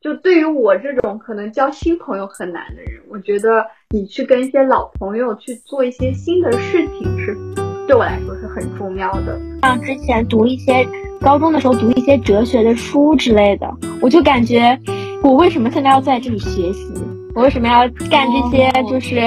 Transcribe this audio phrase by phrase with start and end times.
[0.00, 7.36] 就对于我这种可能交新朋友很难的人，我觉得你去跟一些老朋友去做一些新的事情，是
[7.88, 9.36] 对我来说是很重要的。
[9.62, 10.86] 像之前读一些
[11.20, 13.68] 高中的时候读一些哲学的书之类的，
[14.00, 14.78] 我就感觉
[15.20, 16.92] 我为什么现在要在这里学习？
[17.34, 19.20] 我为什么要干这些就是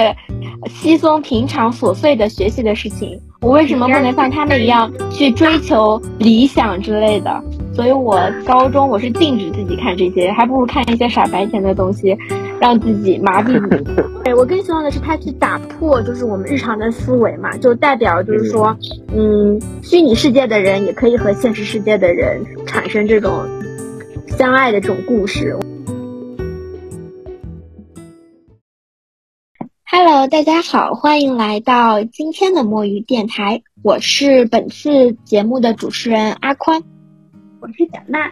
[0.70, 3.22] 稀松平常琐碎的学习的事情？
[3.42, 7.44] 我为什么不能像他们一样去追求理想之类的？
[7.74, 12.16] 所以我高中我是禁止自己看这些，还不如看一些傻白甜的东西，
[12.60, 14.02] 让自己麻痹自己。
[14.24, 18.78] 对我更希望的是他去打破就是我们日常的思维嘛，就代表就是说，
[19.12, 23.44] 嗯，虚拟世界的人也可以和现实世界的人产生这种
[24.28, 25.58] 相爱的这种故事。
[30.22, 36.84] Hello，大家好，欢迎来到今天的墨鱼电台，我是本次节目的主持人阿宽，
[37.60, 38.32] 我是小娜。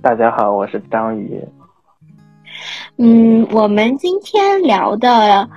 [0.00, 1.42] 大家好，我是张宇。
[2.96, 5.50] 嗯，我们今天聊的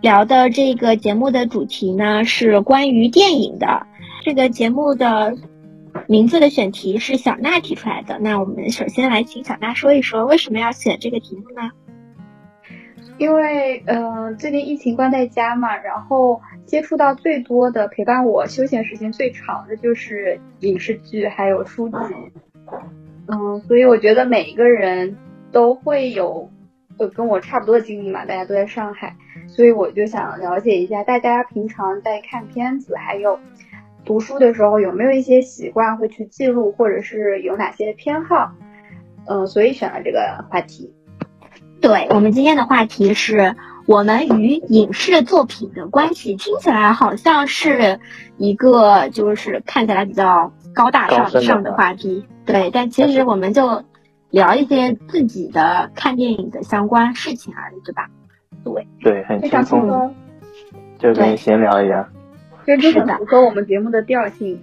[0.00, 3.86] 聊的这个节目的主题呢是关于电影的。
[4.24, 5.36] 这个节目的
[6.08, 8.18] 名字的选题是小娜提出来的。
[8.18, 11.70] 那我们首先来请小娜说一说为什么要选这个题目呢？
[13.22, 21.96] 因为呃，最近疫情关在家嘛，然后接触到最多的陪伴我休闲时间最长的就是影视剧还有书籍，
[23.28, 25.16] 嗯，所以我觉得每一个人
[25.52, 26.50] 都会有
[26.98, 29.14] 呃跟我差不多的经历嘛，大家都在上海，
[29.46, 33.38] 所以我就想了解一下大家平常在看片子还有
[34.04, 38.50] 读书的时候有没有一些习惯会去记录，或者是有哪些偏好，
[39.26, 40.92] 嗯，所以选了这个话题。
[41.82, 47.98] 对我们今天的话题是我们与影视作品的关系，听起来好像是
[48.36, 53.82] 一个就是看起来比较高大上上的话题，对，但其实我们就
[54.30, 58.08] 聊一些自己的看电影的相关事情而已，对吧？
[58.62, 60.14] 对，对，很轻松，
[61.00, 62.08] 就跟闲聊一样，
[62.64, 64.62] 这是很符合我们节目的调性。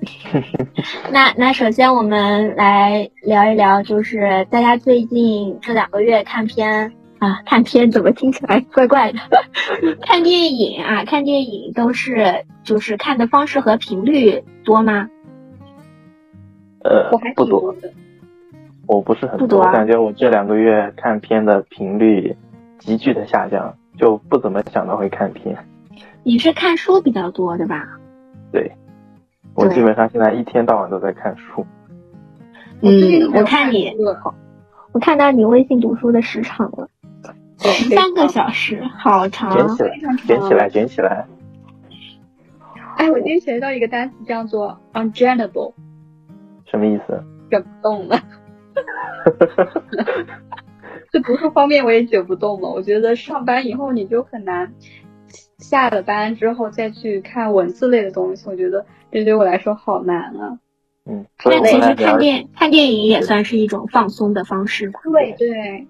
[1.12, 9.18] 那那首先我们来聊一聊，就是大家最近这两个月看片啊，看片怎么听起来怪怪的？
[10.02, 15.08] 看电影啊，看电影都是就是看的方式和频率多吗？
[16.82, 17.74] 呃，不多，
[18.86, 22.34] 我不是很多，我感觉我这两个月看片的频率
[22.78, 25.54] 急剧的下降，就不怎么想到会看片。
[26.22, 27.86] 你是看书比较多对吧？
[28.50, 28.70] 对。
[29.54, 31.66] 我基本上现在一天到晚都在看书。
[32.82, 33.92] 嗯，我看你，
[34.92, 36.88] 我看到你微信读书的时长了，
[37.58, 39.52] 三个小时，好长。
[39.52, 41.26] 卷起来，卷起来，卷起来。
[42.96, 45.74] 哎，我今天学到一个单词叫做 ungenable，
[46.64, 47.22] 什么意思？
[47.50, 48.18] 卷不动了。
[51.12, 52.68] 这读书方面我也卷不动了。
[52.68, 54.72] 我觉得上班以后你就很难。
[55.60, 60.58] 下了班之后再去看文字类的东西，我觉得这对我来说好难啊。
[61.06, 65.00] 嗯，那其实看电看电影也算是一种放松的方式吧。
[65.04, 65.86] 对对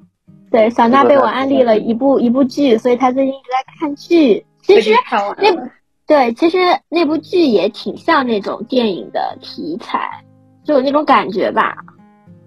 [0.50, 4.44] 对，小娜被我安利了一部一部剧，所以她最近一直在看剧。
[4.62, 4.90] 其实
[5.38, 5.70] 那
[6.06, 6.58] 对，其实
[6.88, 10.24] 那部剧也挺像那种电影的题材，
[10.64, 11.76] 就有那种感觉吧。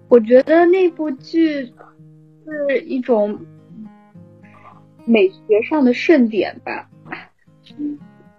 [0.08, 1.72] 我觉得那部剧
[2.44, 3.38] 是一种
[5.04, 6.88] 美学上的盛典吧。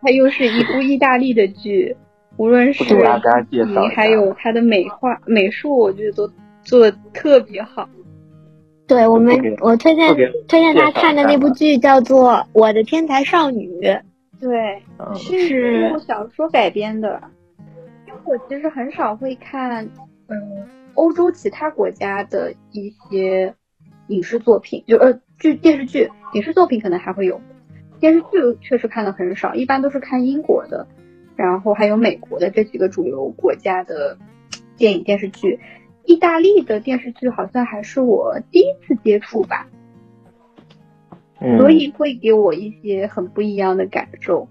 [0.01, 1.95] 它又是一部意大利的剧，
[2.37, 6.31] 无论是你还有它的美化美术，我觉得都
[6.63, 7.89] 做的特别好。
[8.87, 10.15] 对我们，我推荐
[10.47, 13.67] 推荐他看的那部剧叫做《我的天才少女》。
[14.39, 14.83] 对，
[15.15, 17.19] 是小说改编的。
[18.05, 19.83] 因为我其实很少会看，
[20.27, 20.37] 嗯，
[20.93, 23.55] 欧洲其他国家的一些
[24.09, 27.41] 影视作品，就呃剧电视剧影视作品可能还会有。
[28.05, 30.85] 电视剧确实看的很少，一般都是看英国的，
[31.35, 34.15] 然后还有美国的这几个主流国家的
[34.77, 35.59] 电影电视剧。
[36.03, 39.65] 意大利的电视剧好像还是我第一次接触吧，
[41.57, 44.47] 所以会给我一些很不一样的感受。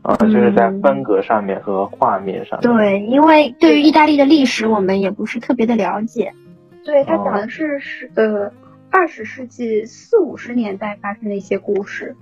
[0.00, 2.58] 啊，就是在风格上面和画面上。
[2.62, 6.32] 对，因为对于意大利的历史，我们也不是特别的了解。
[6.86, 8.50] 对，它讲的是是呃。
[8.88, 12.16] 二十世纪四五十年代发生的一些故事，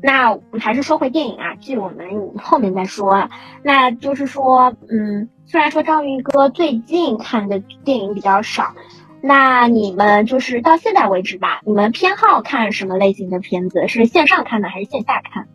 [0.00, 2.06] 那我们还是说回电影啊，剧我们
[2.38, 3.28] 后面再说。
[3.62, 8.74] 那就是说，嗯，虽然说章鱼哥最近看的电影比较少，
[9.20, 13.86] 那你们就是到现在为止吧，你们偏好看什么类型的片子？
[13.88, 15.46] 是线上看的还是线下看？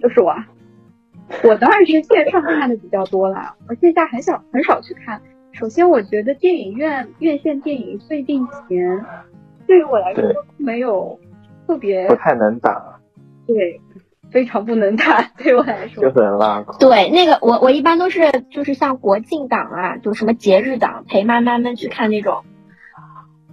[0.00, 0.34] 就是我，
[1.44, 5.20] 我当然是线上看的比较多啦，我线下很少很少去看。
[5.52, 9.04] 首先我觉得电影院院线电影最近几年，
[9.66, 10.22] 对于我来说
[10.56, 11.18] 没有
[11.70, 12.98] 特别不太能打，
[13.46, 13.80] 对，
[14.32, 16.76] 非常不能打，对我来说就很拉垮。
[16.78, 22.42] 对，那个我我一般都是就是像国庆档啊，就什么节日档，陪妈妈们去看那种，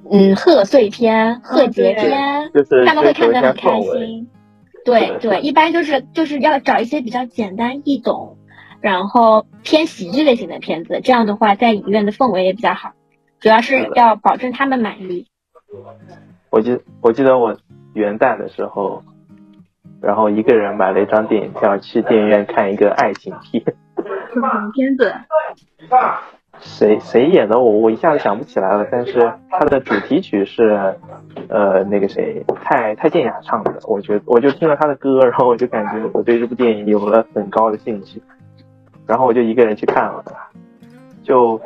[0.09, 4.27] 嗯，贺岁片、贺节片，就是他们会看得很开心。
[4.83, 8.37] 对对，一般就是就是要找一些比较简单易懂，
[8.81, 12.93] 然后偏喜剧类型的片子，这样的话在影院的氛围也比较好，
[13.39, 15.27] 主要是要保证他们满意。
[16.49, 17.55] 我记我记得我
[17.97, 19.03] 元旦的时候，
[20.01, 23.63] 然后一个人买了一张电影票去电影院看一个爱情片。
[24.31, 25.11] 什么片子？
[26.59, 30.95] 谁谁演的我我一下子想不起来了，但是它的主题曲是，
[31.49, 38.21] 呃那个谁蔡蔡健雅唱的，我觉得我就听了他的歌，然后我就感觉我对这部电影有了很高的兴趣，
[39.05, 40.23] 然后我就一个人去看了，
[41.21, 41.61] 就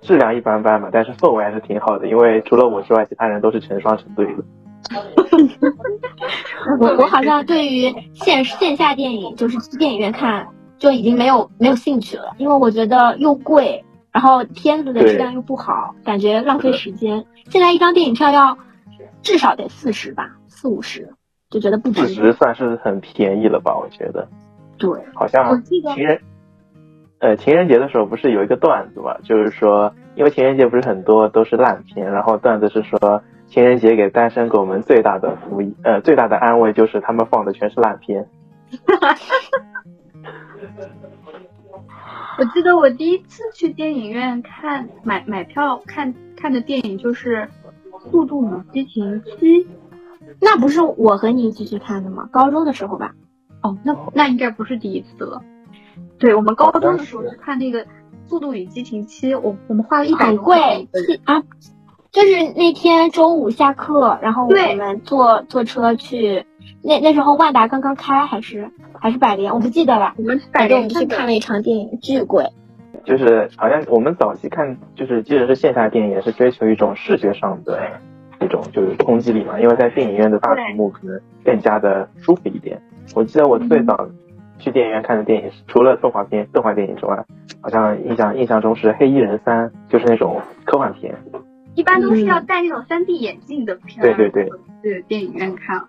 [0.00, 4.42] 质量一般般嘛，但是氛围还是挺好的，因为除了我之外，其他人都是成双成对的。
[6.80, 10.46] 我我好像对于线线下电影就是去电影院看。
[10.78, 17.24] 就已经没有没有兴趣了，因为我觉得又贵，然后片子的质量又不好，感觉浪费时间。
[17.48, 18.58] 现在一张电影票要
[19.22, 21.14] 至少得四十吧，四五十，
[21.48, 22.06] 就觉得不值。
[22.08, 23.74] 四十算是很便宜了吧？
[23.74, 24.28] 我觉得。
[24.76, 24.90] 对。
[25.14, 26.20] 好像情人，
[27.20, 29.16] 呃，情人节的时候不是有一个段子嘛？
[29.24, 38.28] 就是说，因为情人节不是很多都是烂片，然后段子是说，情人节给单身狗们最大的福音，呃，最大的安慰就是他们放的全是烂片。
[42.38, 47.48] 我记得我第一次去电影院看买买票看看的电影就是
[48.10, 49.64] 《速度与激情七》，
[50.40, 52.28] 那不是我和你一起去看的吗？
[52.30, 53.14] 高中的时候吧。
[53.62, 55.40] 哦，那那应该不是第一次了。
[56.18, 57.84] 对我们高中的时候去看那个
[58.26, 60.88] 《速度与激情七》，我我们花了一百贵
[61.24, 61.42] 啊！
[62.16, 66.46] 就是那天周五下课，然后我们坐坐车去，
[66.82, 68.70] 那那时候万达刚刚开还是？
[68.98, 70.14] 还是百联，我不记得了。
[70.16, 72.46] 我们反正我们去看了一场电影，巨贵。
[73.04, 77.78] 就是好像我们早期看，就是即使是线下电影，也是追求一种视觉上的
[78.40, 79.60] 一种就是冲击力嘛。
[79.60, 82.80] 因为在电影院的大屏幕可能更加的舒服一点。
[83.14, 84.08] 我记得我最早
[84.58, 87.22] 去电影院看的电影，除了动画片、动画电影之外，
[87.60, 91.14] 好像印象印象中是《黑衣人三》，就是那种科幻片。
[91.76, 94.50] 一般都是要戴那种三 D 眼镜的片，对对对，
[94.82, 95.86] 去电影院看。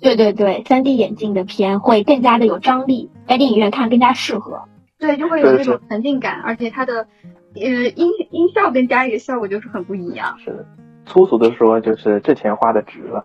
[0.00, 4.62] 对对对，三 D 眼镜的片会更加的有张力，在电影院看更加适合。
[4.98, 7.08] 对，就会有那种沉浸感，而且它的
[7.54, 10.38] 呃音音效跟家里的效果就是很不一样。
[10.38, 10.66] 是的，
[11.06, 13.24] 粗俗的说就是这钱花的值了。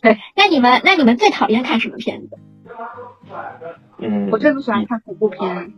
[0.00, 2.38] 对，那你们那你们最讨厌看什么片子？
[3.98, 5.72] 嗯，我最不喜欢看恐怖片。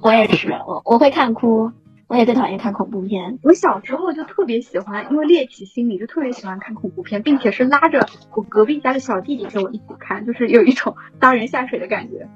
[0.00, 1.70] 我也是，我我会看哭。
[2.08, 3.38] 我也最讨厌看恐怖片。
[3.42, 12.26] 我小时候就特别喜欢，因为猎奇心理，就特别喜欢看恐怖片，并且是拉着我隔壁家的小弟弟跟我一起看，就是有一种 搭人下水的感觉。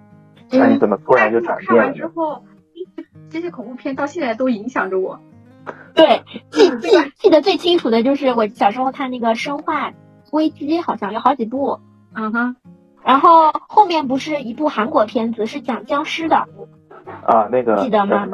[0.50, 1.82] 那你怎么突然就转变了？
[1.82, 2.44] 看完之后，
[3.30, 5.20] 这些恐怖片到现在都影响着我。
[5.94, 6.22] 对，
[6.52, 9.94] 记记记得最清楚的就是我小时候看那个《生化
[10.32, 11.80] 危机》，好像有好几部。
[12.14, 12.56] 嗯哼。
[13.04, 16.46] 然后后面不是一部韩国片子，是讲僵尸的。
[17.24, 18.26] 啊，那个记得吗？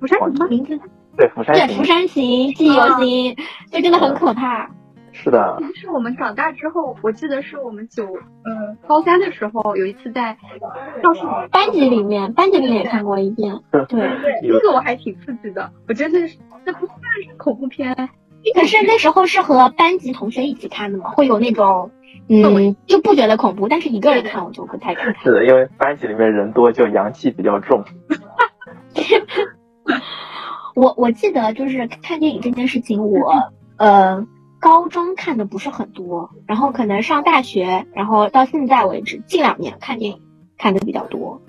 [0.00, 0.78] 釜山什么名字？
[1.16, 3.36] 对，釜山对釜山行，记忆犹新，
[3.70, 4.70] 就真的很可怕。
[5.12, 5.58] 是的。
[5.74, 10.36] 是我们长大之后，我记得是我们九呃高三的时候，有一次在
[11.02, 11.20] 教室
[11.50, 13.60] 班级里面，班级里面也看过一遍。
[13.70, 14.00] 对对，
[14.42, 17.94] 那个我还挺刺激的，我觉得那是那不算是恐怖片。
[18.54, 21.90] 可是那时候是和班级同学一起看的嘛，会有那种。
[22.28, 25.22] 嗯，就不觉得恐怖，但是一个人看我就不太敢看。
[25.22, 27.84] 是的，因为班级里面人多，就阳气比较重。
[30.74, 33.34] 我我记得就是看电影这件事情，我
[33.76, 34.26] 呃
[34.58, 40.20] 高中看的不是很多，然后可能上大学，然后到现在为止，近两年看电影
[40.56, 41.42] 看的比较多。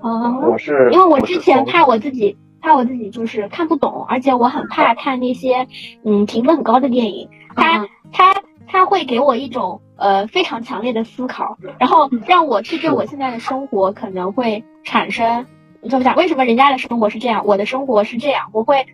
[0.00, 5.66] 哦，我是因为我之前怕我自己怕我自己就是看不懂，而且我很怕看那些
[6.04, 8.34] 嗯评分很高的电影，它它
[8.66, 9.80] 它会给我一种。
[9.96, 15.46] 呃，非常强烈的思考，然后让我去对我现在的生活可能会产生，
[15.88, 16.16] 怎么讲？
[16.16, 18.50] 为什么人家的生活是这样，我的生活是这样？
[18.52, 18.86] 我会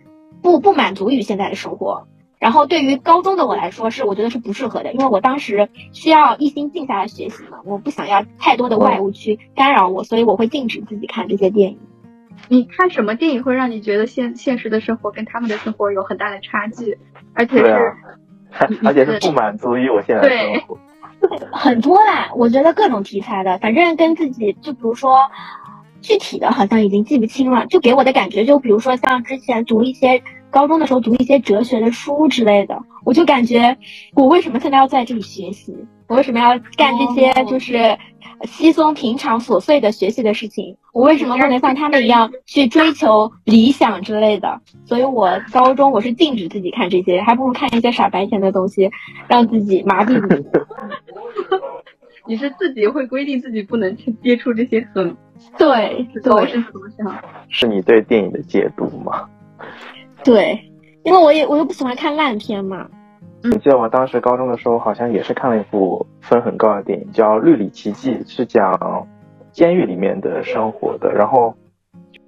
[0.43, 2.07] 不不满足于现在的生活。
[2.37, 11.79] 然后对于高中的我来说，是我觉得是不适合的，因为我当时需要一心静下来学习嘛，我不想要太多的外物去干扰我，所以我会禁止自己看这些电影。
[12.47, 16.99] 你看什么电影会让你觉得现现实的生活跟他们的生活有很大的差距，
[17.33, 17.93] 而且是，
[18.83, 20.77] 而且是不满足于我现在的生活。
[21.51, 25.19] 很多啦，我觉得各种题材的，反正跟自己就比如说，
[26.01, 27.65] 具体的好像已经记不清了。
[27.67, 33.75] 就给我的感觉，就比如说像之前读一些高中的时候读一些哲学的书之类的，我就感觉
[34.13, 35.75] 我为什么现在要在这里学习？
[36.07, 37.97] 我为什么要干这些就是
[38.43, 40.75] 稀松平常琐碎的学习的事情？
[40.91, 44.59] 我为什么不能像他们一样去追求理想之类的？
[44.83, 48.91] 所以我高中我是禁止自己看这些，还不如看一些傻白甜的东西，
[49.29, 50.49] 让自己麻痹自己。
[52.27, 55.15] 你是自己会规定自己不能去接触这些很
[55.57, 57.23] 对对是思想？
[57.49, 59.27] 是你对电影的解读吗？
[60.23, 60.59] 对，
[61.03, 62.87] 因为我也我又不喜欢看烂片嘛。
[63.43, 69.07] 我记得我当时高中的时候，好像也是看了一部分很高的电影，叫《绿里奇迹》，是讲
[69.51, 71.11] 监狱里面的生活的。
[71.11, 71.55] 然后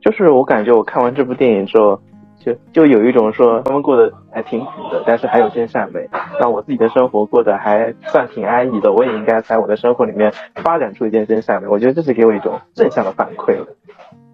[0.02, 2.00] 就是我感觉我看完这部电影之后。
[2.44, 6.10] 就就有一种说他们过得还挺苦的，但是还有真善美。
[6.42, 11.70] 那我自己的生活过得还算挺安逸的，我也应该在我的生活里面发展出一件真善美。
[11.70, 13.66] 我觉得这是给我一种正向的反馈了。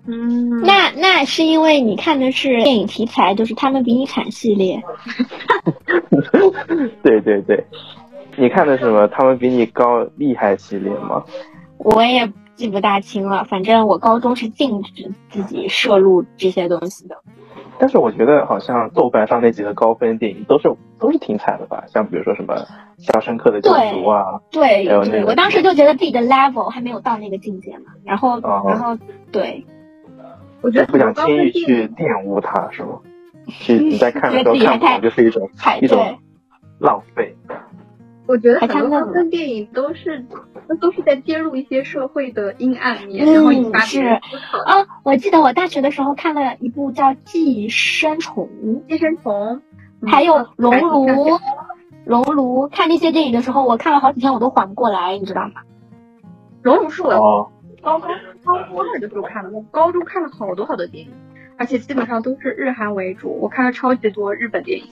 [0.07, 4.81] 嗯，那那是因为你看的是电影题材，就是他们比你惨系列。
[7.03, 7.63] 对对对，
[8.37, 9.07] 你看的什么？
[9.09, 11.23] 他们比你高厉害系列吗？
[11.77, 17.15] 我也记不大清了，反正我高中是禁止自己摄入这些东西的。
[17.81, 22.53] 但是我觉得好像豆瓣上那几个高分电影都是都是挺惨的吧，像比如说什么
[22.97, 23.77] 《肖申克的救赎》
[24.11, 28.97] 啊，对，对，我当时就觉得自己的 level 还没有到那个境界嘛，然后然后
[29.31, 29.65] 对，
[30.61, 32.99] 我觉得不想轻易去玷污它，是吗？
[33.47, 35.49] 去你在看的时候看不懂就是一种
[35.81, 36.19] 一种
[36.77, 37.35] 浪费。
[38.27, 40.23] 我觉得很多高分电影都是，
[40.67, 44.59] 那都是在揭露一些社会的阴暗面，然后引发思考。
[44.65, 48.47] 啊，我记得我大学的时候看了一部叫《寄生虫》，
[48.87, 49.63] 寄生虫，
[50.05, 51.07] 还有《熔炉》，
[52.05, 52.67] 熔炉。
[52.67, 55.61] 看那些电影的时候，我看了好几天，我都缓不过来，你知道吗？
[56.61, 57.51] 熔炉是我
[57.81, 58.09] 高中
[58.43, 61.11] 高二的时候看的，我高中看了好多好多电影，
[61.57, 64.85] 而且基本上都是日韩为主，我看了超级多日本电影，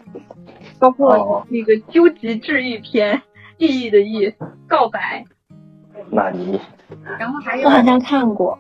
[0.80, 3.18] 包括那个《究极治愈篇》。
[3.60, 4.32] 意义的意，
[4.68, 5.26] 告白。
[6.12, 6.62] 那你。
[7.18, 7.68] 然后还有。
[7.68, 8.60] 我好像看过。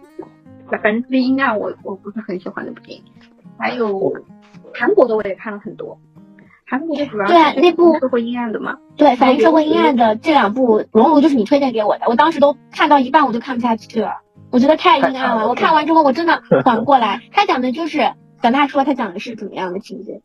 [0.72, 3.04] 反正特别阴暗，我我不是很喜欢那部电影。
[3.60, 4.12] 还有
[4.74, 6.00] 韩国的我也看了很多。
[6.70, 8.78] 韩国的主要对啊，那部社会阴暗的嘛。
[8.98, 12.06] 对，反映社会阴暗的这两部，《熔炉》就是你推荐给我的。
[12.08, 14.18] 我当时都看到一半，我就看不下去了。
[14.52, 15.48] 我觉得太阴暗了。
[15.48, 17.22] 我看完之后，我真的 缓不过来。
[17.32, 20.22] 他讲的就是小娜说他讲的是怎么样的情节？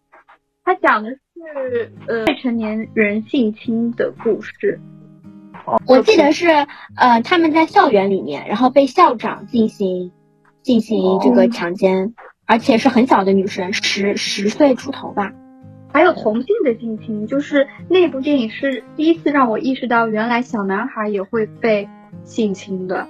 [0.64, 4.80] 他讲的是呃未成年人性侵的故事。
[5.86, 6.48] 我记得是
[6.96, 10.10] 呃他们在校园里面，然后被校长进行
[10.62, 12.14] 进行这个强奸，
[12.46, 15.32] 而且是很小的女生，十十岁出头吧。
[15.92, 21.88] 还有同性的性侵，就是那部电影是第一次让我意识到，原来小男孩也会被
[22.24, 23.06] 性侵的。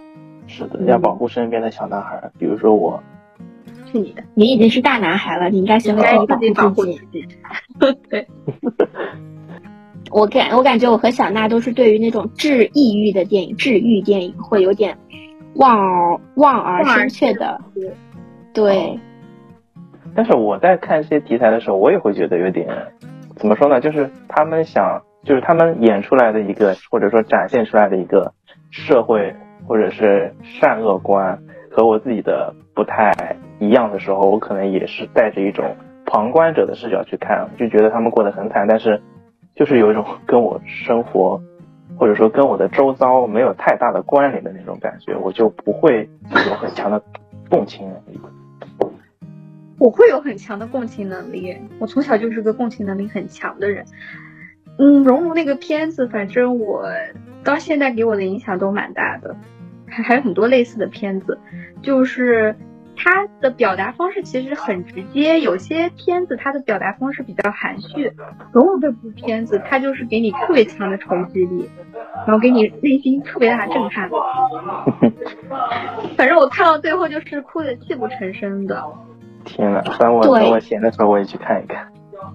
[0.48, 3.02] 是的，要保护身边的小男孩，比如说我。
[3.92, 7.28] 是你的，你已经是大男孩了，你应该学会自己保护自己。
[8.08, 8.26] 对，
[10.10, 14.98] 我感我感觉我和小娜都是对于那种治抑郁的电影、治愈电影会有点
[15.54, 17.60] 望而望而生却的。
[18.52, 18.98] 对。
[20.14, 22.68] 但是我在看这些题材的时候，我也会觉得有点
[23.36, 23.80] 怎么说呢？
[23.80, 28.32] 就是他们想，就是他们演出来的一个，或者说展现出来的一个
[28.70, 29.34] 社会，
[29.66, 31.38] 或者是善恶观。
[31.74, 33.10] 和我自己的不太
[33.58, 39.00] 一样的时候，我可能也是带着一种旁观者的视角去看，就觉得他们过得很惨，但是
[39.54, 41.40] 就是有一种跟我生活
[41.96, 46.06] 或者说跟我的周遭没有太大的关联的那种感觉，我就不会
[46.46, 47.00] 有很强的
[47.48, 48.20] 共情能力。
[49.82, 53.84] 我会有很强的共情能力，我从小就是个共情能力很强的人。
[54.78, 56.84] 嗯，熔炉那个片子，反正我
[57.42, 59.34] 到现在给我的影响都蛮大的。
[59.88, 61.36] 还还有很多类似的片子，
[61.82, 62.54] 就是
[62.94, 68.12] 它的表达方式其实很直接，有些片子它的表达方式比较含蓄。
[68.52, 71.68] 融入这部片子，它就是给你特别强的冲击力，
[72.24, 74.08] 然后给你内心特别大的震撼。
[76.16, 78.80] 反正我看到最后就是哭的泣不成声的。
[79.44, 81.86] 天呐，等我等我闲的时候我也去看一看。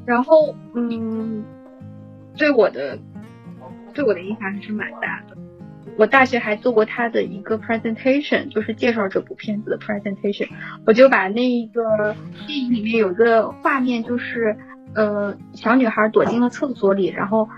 [0.05, 1.43] 然后，嗯，
[2.35, 2.97] 对我的
[3.93, 5.37] 对我的影响还是蛮大的。
[5.97, 10.47] 我大学还做过他的一个 presentation，就是介绍这部片子的 presentation。
[10.85, 14.55] 我就把那一个电影里面有个画面，就是
[14.93, 17.49] 呃小女孩躲进了厕所里，然后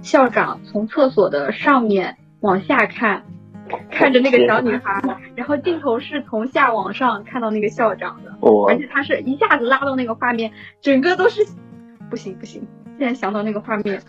[0.00, 3.24] 校长从厕所的上面往下看，
[3.90, 5.02] 看着那个小女孩，
[5.34, 8.32] 然后镜头是从下往上看到那个校长的，
[8.68, 11.46] 而且他是一下子拉到那个画面，整个都是
[12.10, 12.66] 不行不行，
[12.98, 14.02] 现在想到那个画面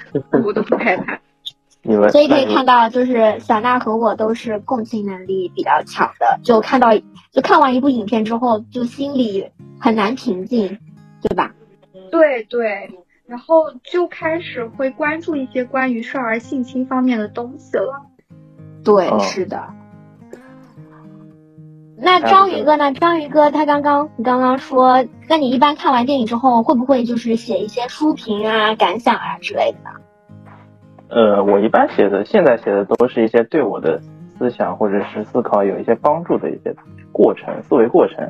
[0.43, 1.19] 我都不害怕。
[1.85, 6.89] 你们所以可以看到，就是小娜和我都是共情能力比较强的，就看到
[7.31, 10.79] 就看完一部影片之后，就心里很难平静，
[11.21, 11.53] 对吧？
[12.09, 12.89] 对对，
[13.27, 18.12] 然后就开始会关注一些关于少儿性侵方面的东西了。
[18.83, 19.61] 对，是的。
[21.95, 22.91] 那章鱼哥呢？
[22.93, 29.89] 章鱼哥他刚刚你刚刚说，那你一般看完电影之后，会不会就是写一些书评啊、感想啊之类的呢？
[31.07, 34.01] 呃，我一般写的，现在写的都是一些对我的
[34.37, 36.75] 思想或者是思考有一些帮助的一些
[37.13, 38.27] 过程、思维过程。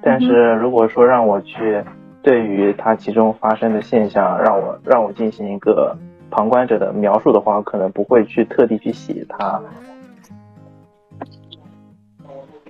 [0.00, 1.84] 但是如果说让我去
[2.22, 5.94] 对于它其中发生的现象，让我让我进行一个
[6.30, 9.60] 旁观者的描述的话，可能不会去特地去写它。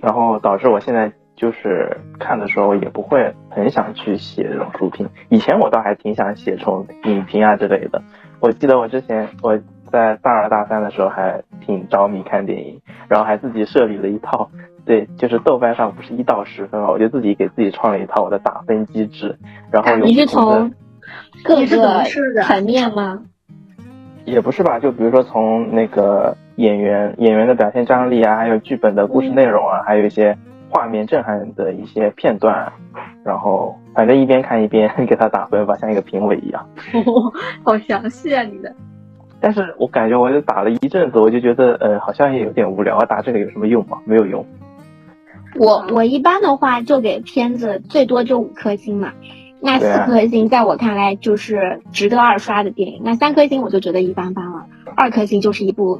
[0.01, 5.07] 然后导致我现在就是看的时候也不会很想去写这种书评。
[5.29, 8.01] 以前我倒还挺想写这种影评啊之类的。
[8.39, 9.57] 我记得我之前我
[9.91, 14.49] 在大二大三的时候还挺着迷看电影，然后还自己设立了一套，
[14.85, 19.37] 对，就是豆瓣上不是一到十分嘛，我就自己给自己创了一套我的打分机制。
[19.71, 20.71] 然后你是从
[21.43, 23.19] 各个层面吗？
[24.25, 26.35] 也不是吧，就比如说从那个。
[26.55, 30.37] 演员演员的表现张力啊，还有剧本的故事内容啊，还有一些
[30.69, 32.71] 画面震撼的一些片段，
[33.23, 36.65] 然后反正一边看一边给他打分吧，像一个评委一样。
[37.63, 38.73] 好详细啊，你的。
[39.39, 43.97] 但是我感觉我就打了一阵子，我就觉得呃好像也有点无聊啊，打这个有什么用吗？
[44.05, 44.45] 没有用。
[45.59, 49.11] 我我一般的话就给片子最多就五颗星嘛，
[49.59, 54.65] 那四颗星在我看来就是值得二刷的电影，那三颗星我就觉得一般般了，
[54.95, 55.99] 二颗星就是一部。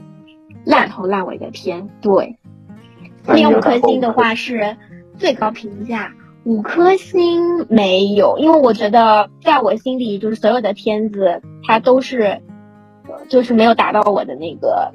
[0.66, 2.38] 烂头烂尾的片，对，
[3.26, 4.78] 那五颗星的话是
[5.18, 6.14] 最高评价，
[6.44, 12.42] 五颗星没有，因为我觉得在我心里就是所有的片子它都是，
[13.30, 14.92] 就是没有达到我的那个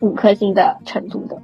[0.00, 1.40] 五颗星的程度的。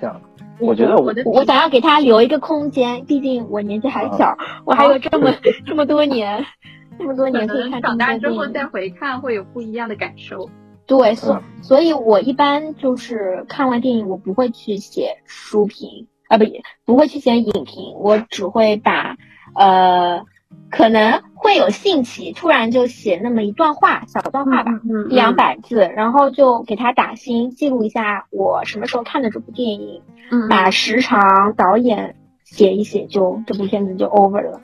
[0.00, 0.20] 这样，
[0.58, 5.30] 我觉得我我想要给他留一个空间，毕竟我年纪还小，我还有这么
[5.66, 6.44] 这么多年，
[6.98, 10.48] 这么多年可以看长大之后再回看会有不一样的感受。
[10.86, 16.44] 对，所所以，我一般就是看完电影，我不会去写书评啊，不，
[16.84, 19.16] 不会去写影评，我只会把，
[19.54, 20.26] 呃，
[20.70, 24.72] 可能会有兴起，突然就写那么一段话，小段话吧，
[25.08, 30.02] 一两百字，然后就给他打星，记录一下我什么时候看的这部电影，
[30.50, 34.60] 把时长、导演写一写，就这部片子就 over 了。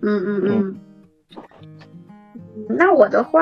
[0.00, 0.76] 嗯嗯嗯。
[2.70, 3.40] 那我的话。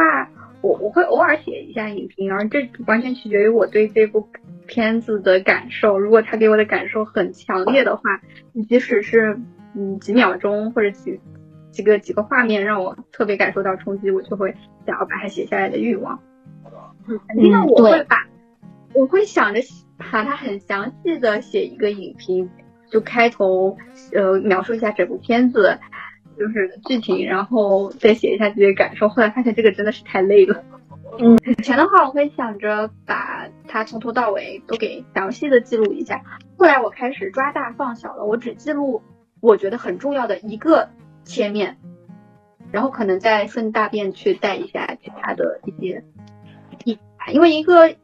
[0.66, 4.28] 我我会偶尔写一下影评，而这完全取决于我对这部
[4.66, 5.98] 片子的感受。
[5.98, 8.02] 如果他给我的感受很强烈的话，
[8.68, 9.38] 即使是
[9.76, 11.20] 嗯几秒钟或者几
[11.70, 16.18] 几个几个画面让我特别感受到冲击，我就会想要把它写下来的欲望。
[17.06, 18.26] 嗯，那我会把
[18.92, 19.60] 我会想着
[19.98, 22.50] 把它很详细的写一个影评，
[22.90, 23.76] 就开头
[24.12, 25.78] 呃描述一下整部片子。
[26.38, 29.08] 就是剧情，然后再写一下自己的感受。
[29.08, 30.62] 后来发现这个真的是太累了。
[31.18, 36.22] 嗯，以前的话我会想着把它从头到尾都给详细的记录一下。
[36.58, 39.02] 后来我开始抓大放小了，我只记录
[39.40, 40.90] 我觉得很重要的一个
[41.24, 41.78] 切面，
[42.70, 46.04] 然后可能再顺大便去带一下其他的一些。
[47.32, 47.96] 因为一个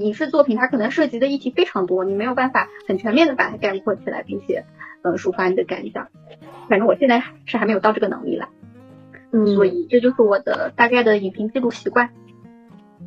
[0.00, 4.64] 影视作品它可能涉及的议题非常多，你没有办法很全面的把它概括起来，并且
[5.02, 6.08] 呃抒发你的感想。
[6.68, 8.48] 反正我现在是还没有到这个能力来，
[9.32, 12.10] 嗯，所以这就是我的大概的影评记录习惯。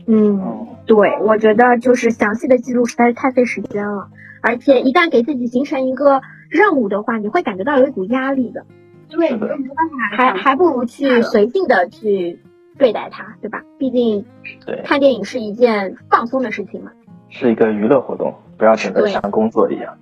[0.05, 4.09] 嗯，对，我觉得就是详细的记录实在是太费时间了，
[4.41, 8.65] 而且一旦给自己形成一个任务的话，你会感觉到有一股压力的。
[9.07, 12.39] 对，没办法，还还不如去随性的去
[12.77, 13.61] 对待它，对吧？
[13.77, 14.25] 毕竟，
[14.65, 16.91] 对，看电影是一件放松的事情嘛，
[17.29, 19.97] 是一个娱乐活动，不要整得像工作一样。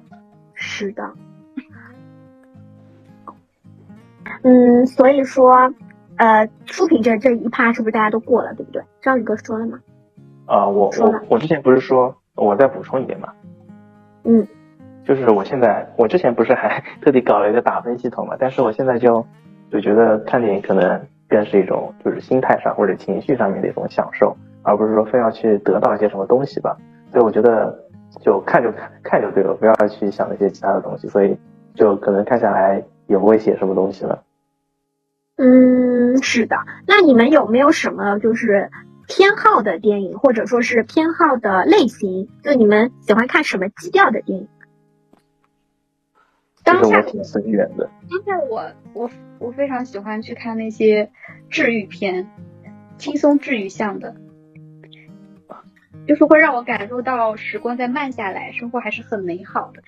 [0.54, 1.04] 是的。
[4.44, 5.72] 嗯，所以说，
[6.16, 8.82] 呃，书评这这一趴是不是大家都过了，对不对？
[9.02, 9.80] 张宇哥说了吗？
[10.46, 13.30] 啊，我我我之前不是说，我再补充一点嘛。
[14.24, 14.48] 嗯，
[15.06, 19.26] 就是我现在，我之前不是还 特地搞了一个打分系统嘛，但是我现在就
[19.72, 26.78] 就觉得看电影可能更是一种就是心态上或者情绪上面的一种享受，而不是说非要去得到一些什么东西吧。
[27.10, 27.88] 所以我觉得
[28.20, 31.08] 就看就看看就对了，不要去想那些其他的东西。
[31.08, 31.38] 所以
[31.74, 34.22] 就可能看下来也不会写什么东西了。
[35.38, 36.58] 嗯，是的。
[36.86, 38.70] 那你们有没有什么就是
[39.08, 42.28] 偏好的电影，或者说是偏好的类型？
[42.44, 44.48] 就你们喜欢看什么基调的电影？
[46.74, 47.90] 当下挺深远的。
[48.10, 51.10] 当下我我我非常喜欢去看那些
[51.50, 52.28] 治愈片，
[52.98, 54.16] 轻松治愈向的。
[56.08, 59.84] 就是会让我感受到时光在慢下来，生活还是很美好的。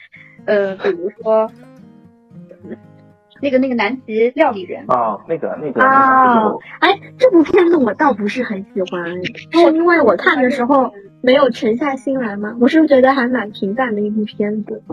[0.45, 1.51] 呃，比如说
[3.41, 12.55] 那个那个南极料理人哦，那个那个哦，哎，这部片子我倒不是很喜欢，是因为我看的时候没有沉下心来吗？
[12.61, 14.83] 我是觉得还蛮平淡的一部片子，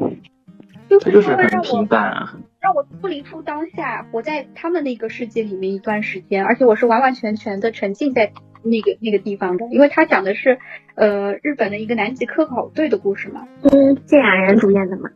[0.99, 2.39] 这就是很平淡啊。
[2.61, 10.59] 让我脱离出当下，活在他们那个世界里面一段时间，而且我是完完全全的沉浸在那个那个地方的，因为他讲的是
[10.95, 15.09] 呃日本的一个南极科考队的故事嘛，嗯，健雅人主演的嘛，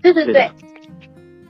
[0.00, 0.48] 对对对，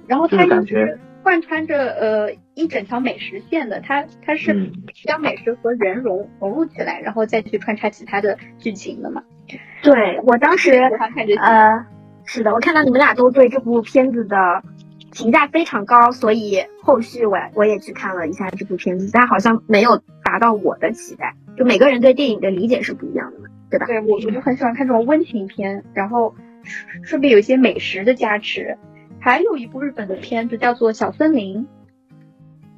[0.08, 4.72] 然后他感觉贯穿着呃一整条美食线的，他他是
[5.04, 9.22] 将美食和人融融入起来，然后再去穿插其他的剧情的嘛。
[9.82, 10.72] 对我当时
[11.40, 11.86] 呃
[12.24, 14.62] 是的，我看到你们俩都对这部片子的。
[15.16, 21.32] 评价非常高，所以后续我我也去看了一下这部片子，但好像没有达到我的期待。
[21.56, 23.86] 就每个人对电影的理解是不一样的嘛，对吧？
[23.86, 26.34] 对，我我就很喜欢看这种温情片，然后
[27.04, 28.76] 顺便有一些美食的加持。
[29.20, 31.62] 还有一部日本的片子叫做《小森林》，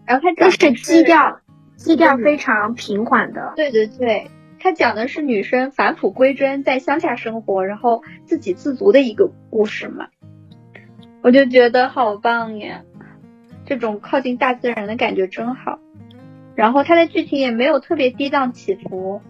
[0.05, 1.41] 然后它就是基调
[1.77, 3.55] 基调非常平缓的。
[3.57, 4.31] 对对对，
[4.67, 10.09] 它讲的是女生返璞归真，在乡下生活，然后自给自足的一个故事嘛。
[11.23, 12.83] 我就觉得好棒呀，
[13.65, 15.79] 这种靠近大自然的感觉真好。
[16.57, 19.21] 然后它的剧情也没有特别跌宕起伏，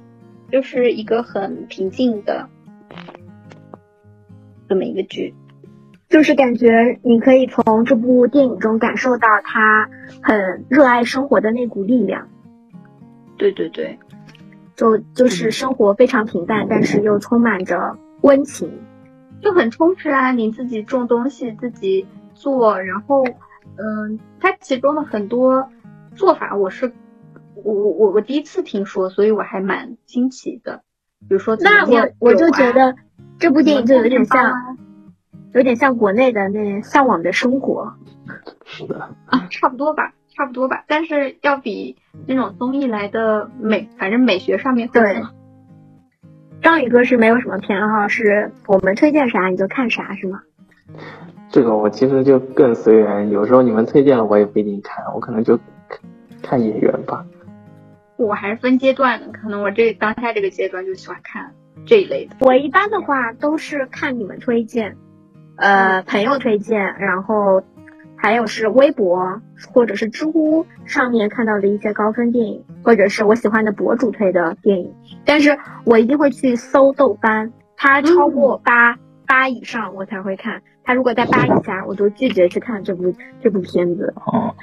[0.50, 2.48] 就是一个很平静的
[4.70, 5.34] 这么一个剧，
[6.08, 9.90] 就是感觉你可以从这部电影中感受到他
[10.22, 12.26] 很热爱生活的那股力量。
[13.36, 13.98] 对对对，
[14.76, 18.70] 就就是生活非常平淡，但是又充满着温情。
[19.42, 20.32] 就很充实啊！
[20.32, 23.22] 你自己种东西，自己做，然后，
[23.76, 25.68] 嗯，它其中的很多
[26.14, 26.90] 做法，我是
[27.54, 30.82] 我我我我第一次听说，所以我还蛮惊奇的。
[31.28, 32.96] 比如说，那我我就觉得
[33.38, 34.78] 这部电影就有点像，
[35.52, 37.94] 有点像国内的那向往的生活。
[38.64, 41.96] 是的啊，差不多吧，差不多吧，但是要比
[42.26, 45.22] 那种综艺来的美，反正美学上面对。
[46.60, 50.42] 张宇哥是没有什么偏好，是我们推荐啥你就看啥，是吗？
[51.48, 55.58] 这个我其实就更随缘，有时候你们推荐了我也不一定看，我可能就
[56.42, 57.24] 看演员吧。
[58.16, 61.54] 我还是分阶段的，可能我这当下这个阶段就喜欢看
[61.86, 62.36] 这一类的。
[62.40, 64.96] 我一般的话都是看你们推荐，
[65.56, 67.62] 呃，朋友推荐，然后。
[68.16, 69.40] 还有是微博
[69.72, 74.92] 或者是知乎上面看到的一些高分电影，或者是我喜欢的博主推的电影，
[75.24, 84.14] 但是我一定会去搜豆瓣，它超过八八以上我才会看，它如果在八以下，我就拒绝去看这部这部片子。
[84.16, 84.54] 哦，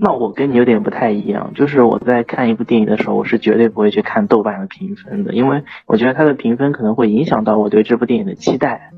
[0.00, 8.92] 那我跟你有点不太一样，就是我在看一部电影的时候，我是绝对不会去看豆瓣的评分的，因为我觉得它的评分可能会影响到我对这部电影的期待。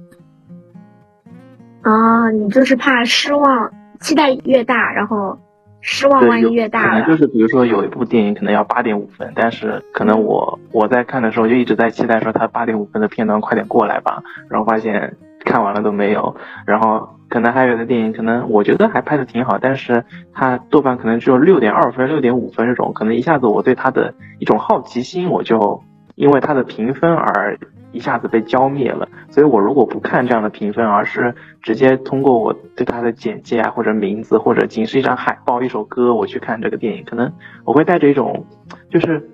[1.83, 3.73] 啊，你就是怕失望。
[4.03, 5.39] 期待越大，然后
[5.81, 6.83] 失望万一越大。
[6.83, 16.37] 可能就是比如说有一部电影可能要八点五分，但是可能我我在看的时候就一直在期待说它八点五分的片段快点过来吧，然后发现看完了都没有。
[16.67, 25.83] 然后可能还有的电影可能我觉得还拍的挺好，但是它豆瓣可能只有六点二分、六点五分这种，可能一下子我对它的一种好奇心我就
[26.15, 27.59] 因为它的评分而。
[27.93, 37.31] 一下子被浇灭了，所以我如果不看这样的评分，而是直接通过我对它的简介啊，或者名字，或者仅是一张海报、一首歌，我去看这个电影，可能
[37.65, 38.47] 我会带着一种
[38.89, 39.29] 就是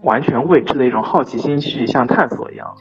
[0.00, 2.74] 完全未知的一种好奇心去像探索一样。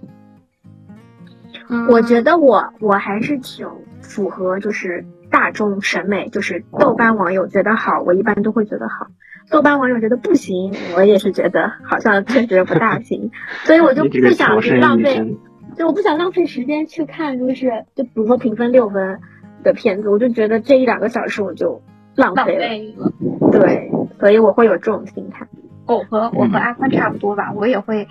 [1.90, 3.68] 我觉得我我还是挺
[4.00, 9.08] 符合就是大众审美，就是豆瓣网友觉得好，我一般都会觉得好。
[9.50, 13.32] 豆瓣网友觉得不行，我也是觉得好像确实不大行，
[13.66, 15.36] 所以我就不想去浪费，
[15.76, 19.20] 就我不想浪费时间去看，就是就比如说评分六分
[19.64, 21.82] 的片子，我就觉得这一两个小时我就
[22.16, 23.12] 浪费了，
[23.52, 25.48] 对，所以我会有这种心态。
[25.88, 28.08] 我和我和阿宽差不多吧，我也会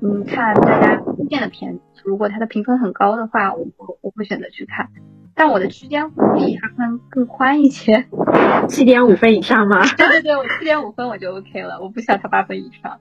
[0.00, 4.88] 嗯看大家推荐的片子，如果它的评分很高的话，我我我会选择去看。
[5.34, 8.06] 但我的区间会比阿宽更宽一些，
[8.68, 9.80] 七点五分以上吗？
[9.96, 13.00] 对对对，我七点五分我就 OK 了，我不需要他八分以上。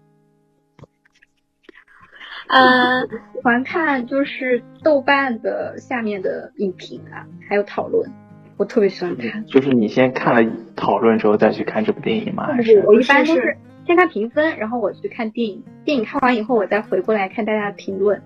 [2.48, 8.12] 呃，喜欢看就是豆瓣的下面的影评啊，还有讨论，
[8.58, 9.46] 我特别喜欢看。
[9.46, 12.54] 就是你先看了讨论之后再去看这部电影吗？
[12.56, 18.22] 不是，我一般都是先看评分，然后我去看电影，电影看完以后我再回过来看大家的评论，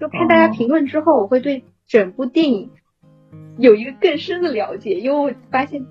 [0.00, 2.70] 就看大家评论之后，我会对整部电影。
[3.58, 5.84] 有一个更深的了解，因为我发现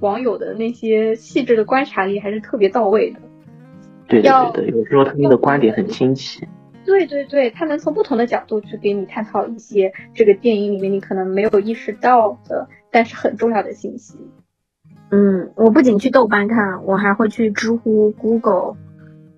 [0.00, 3.20] 网友的那些细致的观察力还是特别到位的。
[4.06, 6.46] 对对，对的，有时候他们的观点很清奇。
[6.84, 14.16] 对对对，他能从不同的角度去给你探讨一些这个电影里面你可能没有意识到的，但是很重要的信息。
[15.10, 18.76] 嗯，我不仅去豆瓣看，我还会去知乎、Google，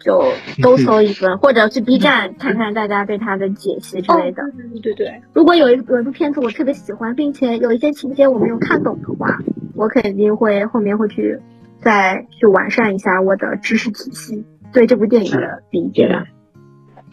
[0.04, 0.24] 就
[0.62, 4.42] 都搜一份，或者去 B 站看看大家对它的解析之类的。
[4.72, 9.38] 对对对，如果有一有一部片子我特别喜欢，并且有一些情节我没有看懂的话，
[9.74, 11.38] 我肯定会后面会去
[11.80, 16.08] 再去完善一下我的知识体系，对这部电影的理解。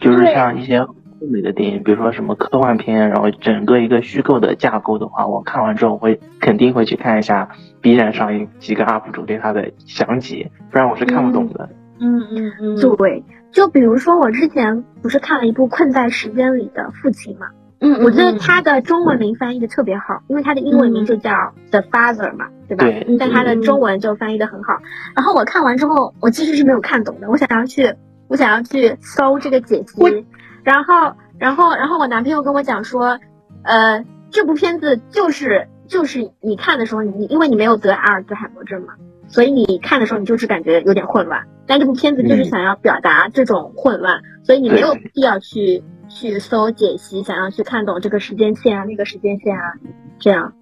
[0.00, 0.96] 就是像一些欧
[1.30, 7.50] 美的电影，比如说什么科幻片，然后整个一个虚构的架构的话，我看完之后会肯定会去看一下
[7.82, 11.68] B 站上一几个 UP 主对它的详解，不然我是看不懂的。
[11.70, 17.46] 嗯嗯嗯嗯，对，就比如说我之前不是看了一部《困在时间里的父亲》嘛，
[17.80, 22.84] 嗯，我觉得他的中文名翻译的特别好，因为他的英文名就叫 The Father 嘛，对吧？
[22.84, 23.16] 对。
[23.18, 24.78] 但他的中文就翻译的很好。
[25.14, 27.94] 然后我看完之后，我其实是没有看懂的，我想要去。
[28.28, 30.24] 我想要去搜这个解析，
[30.62, 33.18] 然后，然后，然后我男朋友跟我讲说，
[33.64, 38.94] 呃，这部片子就是就是你看的时候，你因为你没有得阿尔兹海默症嘛，
[39.30, 41.46] 所以你看的时候你就是感觉有点混乱。
[41.66, 49.72] 但这部片子就是想要表达这种混乱，所以你没有必要去去搜解析，想要去看懂这个时间线啊，那个时间线啊，
[50.18, 50.52] 这样。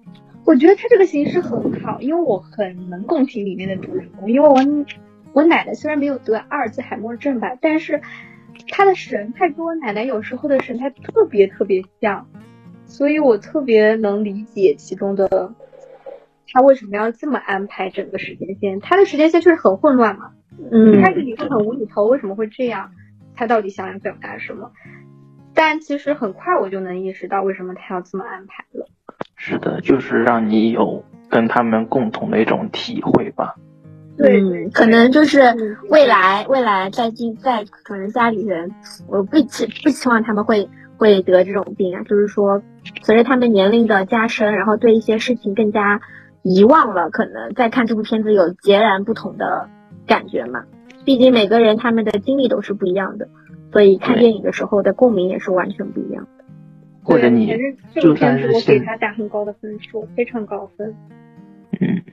[0.45, 4.55] 我觉得他这个形式很好，因为我很能共情里面的主人公，因为我。
[5.31, 8.01] 我奶奶虽然没有得阿尔兹海默症吧，但是
[8.67, 12.27] 她的神态跟我奶奶有时候的神态特别特别像，
[12.87, 15.53] 所以我特别能理解其中的
[16.51, 18.79] 他为什么要这么安排整个时间线。
[18.79, 20.31] 他的时间线确实很混乱嘛，
[20.71, 22.91] 嗯，开始你会很无厘头，为什么会这样？
[23.35, 24.71] 他到底想要表达什么？
[25.53, 28.87] 但其实很快我就能意识到为什么他要这么安排了。
[29.35, 33.55] 是的，就是让你有跟他们共同的一种体会吧。
[34.17, 35.39] 嗯，可能就是
[35.89, 38.69] 未来，未来在进在可能家里人，
[39.07, 42.03] 我不期不希望他们会会得这种病啊。
[42.03, 42.61] 就是说，
[43.01, 46.01] 随着他们年龄的加深，然后对一些事情更加
[46.43, 49.69] 遗忘了，可能在看这部片子有截然不同的
[50.07, 50.63] 感觉嘛。
[51.05, 53.27] 毕竟每个人他们的经历都是不一样的，
[53.71, 56.43] 所以看电影的时候的共鸣也是完全不一样的。
[57.03, 57.51] 或者你
[57.95, 60.95] 就算是我给他打很高的分数，非常高分。
[61.79, 62.03] 嗯。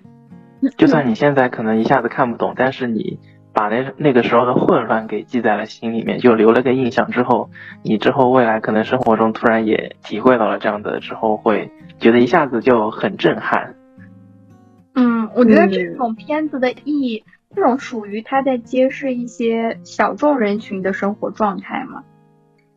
[0.79, 3.21] 就算你现在可能一下子看不懂，但是你
[3.53, 7.51] 把那那个时候的混乱给记在了心里面，就留了个印象之后，
[7.83, 13.76] 你之后未来可能生活中突然也体会到了这样的之后，会觉得一下子就很震撼。
[15.37, 22.05] 嗯，我觉得这种片子的意义，这种属于他在揭示一些小众人群的生活状态嘛。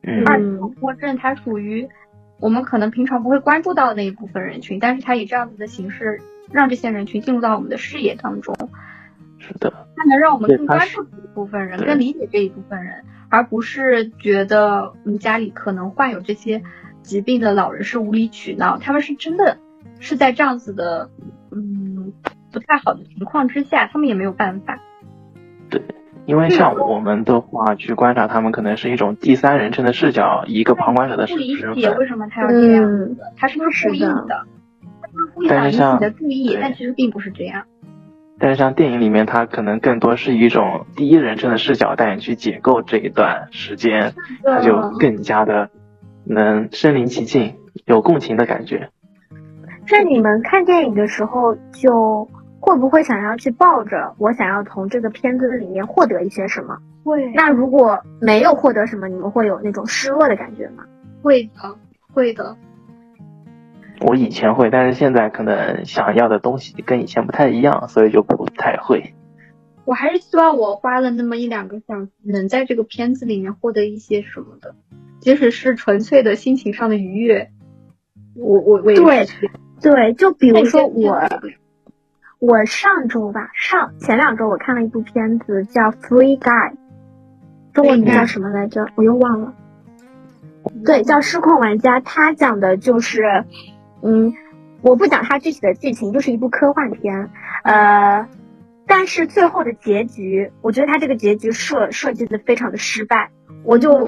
[0.03, 0.23] 嗯。
[0.25, 1.87] 二强迫症它属于
[2.39, 6.19] 我们可能平常不会关注到的那一部分人群，但是它以这样子的形式。
[6.51, 8.55] 让这些人群进入到我们的视野当中，
[9.37, 16.63] 是的，它能让我们更关注这一部分人，更理解这一部分人，而不是觉得我们家里可能患有这些
[17.03, 19.59] 疾病的老人是无理取闹，他们是真的
[19.99, 21.27] 是在这样子的，嗯，
[22.51, 24.79] 不太好的情况之下，他们也没有办法。
[25.69, 25.81] 对，
[26.25, 31.39] 因为像我们的话去观察他们，可能是一种第三人称的视角，一个旁观者的视角。
[31.39, 34.45] 不理解为什么他要这样子，他是不是故意的？
[35.47, 37.65] 但是像的注意，但其实并不是这样。
[38.41, 45.69] 但是像电影里面，它可能更多是一种第一人称的视角带你去解构这一段时间，它就更加的
[46.23, 48.91] 能身临其境，有共情的感觉。
[49.87, 56.77] 在你们看电影的时候，就会不会想要去抱着我想要从这个片子里面获得一些什么？
[57.03, 57.31] 会。
[57.33, 60.83] 那如果没有获得什么，你们会有那种失落的感觉吗？
[61.21, 61.75] 会的，
[62.13, 62.55] 会的。
[64.01, 69.13] 我以前会，但是现在可能想要的东西跟以前不太一样，所以就不太会。
[69.85, 74.75] 我还是希望我花了那么一两个小时，能在这个片子里面获得一些什么的，
[75.19, 77.49] 即使是纯粹的心情上的愉悦。
[78.35, 79.27] 我我我也对
[79.81, 81.19] 对，就比如说我
[82.39, 86.71] 我上周吧，上前两周我看了一部片子叫《Free Guy》，
[87.73, 88.87] 中文名叫什么来着？
[88.95, 89.53] 我又忘了。
[90.83, 93.45] 对，叫《失控玩家》，他讲的就是。
[94.01, 94.33] 嗯，
[94.81, 97.29] 我不讲它具体的剧情，就是一部科幻片，
[97.65, 98.29] 呃，
[98.87, 103.29] 但是最后的结局，我觉得它这个结局设设计的非常的失败，
[103.65, 104.07] 我就，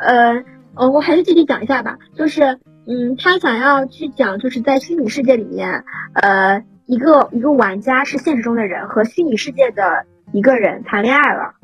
[0.00, 0.42] 呃，
[0.74, 11.54] 呃，我还是具体讲一下吧，就是，嗯，他想要去讲，就是在虚拟世界里面，呃，一个一个玩家是现实中的人和虚拟世界的一个人谈恋爱了，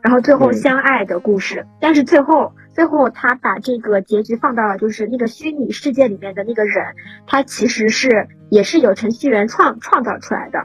[0.00, 2.52] 然后最后相爱的故事，但是最后。
[2.72, 6.94] 最后，他把这个结局放到了就是那个虚拟世界里面的那个人，
[7.26, 10.64] 他其实是也是有程序员创创造出来的。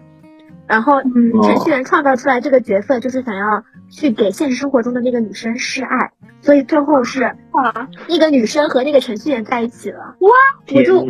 [0.67, 10.15] 然后，嗯程序员创造出来这个角色，就是想要去给现实生活中的那个女生示爱，所以最后是啊，那个女生和那个程序员在一起了。
[10.19, 10.29] 哇，
[10.75, 11.05] 我就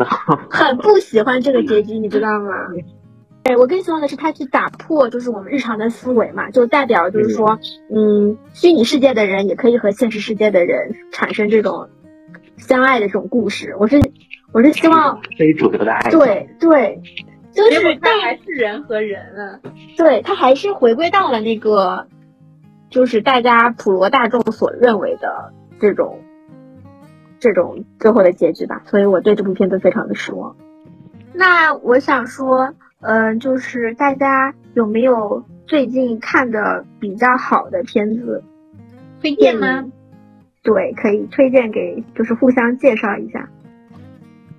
[0.50, 2.52] 很不喜欢这个结局，你知道吗？
[3.44, 7.60] 对，我更希望的是他去打破，就是我们日常的思维嘛，就代表就是说，
[7.94, 11.88] 嗯，虚拟世界的人也可以和现实世界的人产生这种
[12.58, 13.76] 相爱的这种故事。
[13.80, 14.00] 我是
[14.52, 16.10] 我是希望非主流的爱。
[16.10, 17.00] 对对，
[17.54, 19.60] 就是但还是人和人啊。
[19.96, 22.08] 对他还是回归到了那个，
[22.96, 26.20] 就是大家普罗大众所认为的这种
[27.40, 28.82] 这种最后的结局吧。
[28.86, 30.56] 所以我对这部片子非常的失望。
[31.34, 32.74] 那我想说。
[33.08, 38.44] 嗯，就是大家有没有最近看的比较好的片子
[39.22, 39.86] 推荐吗？
[40.64, 43.48] 对，可以推荐给，就是互相介绍一下。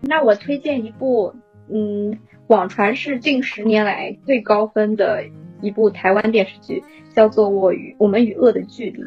[0.03, 1.35] 那我推荐一部，
[1.69, 5.25] 嗯，网传是近十年来最高分的
[5.61, 6.83] 一部台湾电视剧，
[7.15, 9.03] 叫做《我与我们与恶的距离》。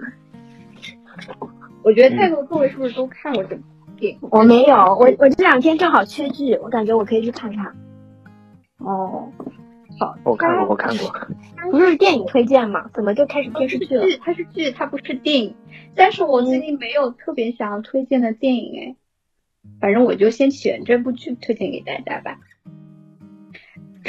[1.83, 3.63] 我觉得在座各位是不是都看过这部
[3.97, 4.19] 电影？
[4.31, 7.65] 我没有，我我这两天正好缺剧，我感觉我可以去看看。
[8.77, 9.29] 哦，
[9.99, 11.11] 好，我看过，我看过，
[11.71, 12.89] 不是电影推荐吗？
[12.93, 14.05] 怎么就开始电视剧了？
[14.21, 15.55] 它是剧，它不是电影。
[15.95, 18.95] 但是我最近没有特别想要推荐的电影哎，
[19.81, 22.39] 反正我就先选这部剧推荐给大家吧。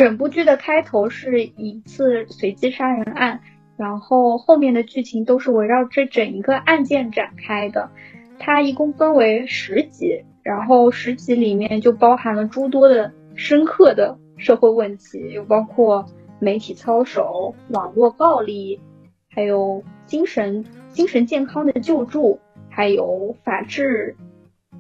[0.01, 3.43] 整部剧的开头是一次随机杀人案，
[3.77, 7.91] 然后后面的剧情都是围绕这整一个案件展开的。
[8.39, 14.17] 它一共分为十集，然后十集里面就包含了诸多的深刻的。
[14.39, 16.07] 社会问题又包括
[16.39, 18.81] 媒体操守、网络暴力，
[19.29, 24.17] 还有精神精神健康的救助，还有法治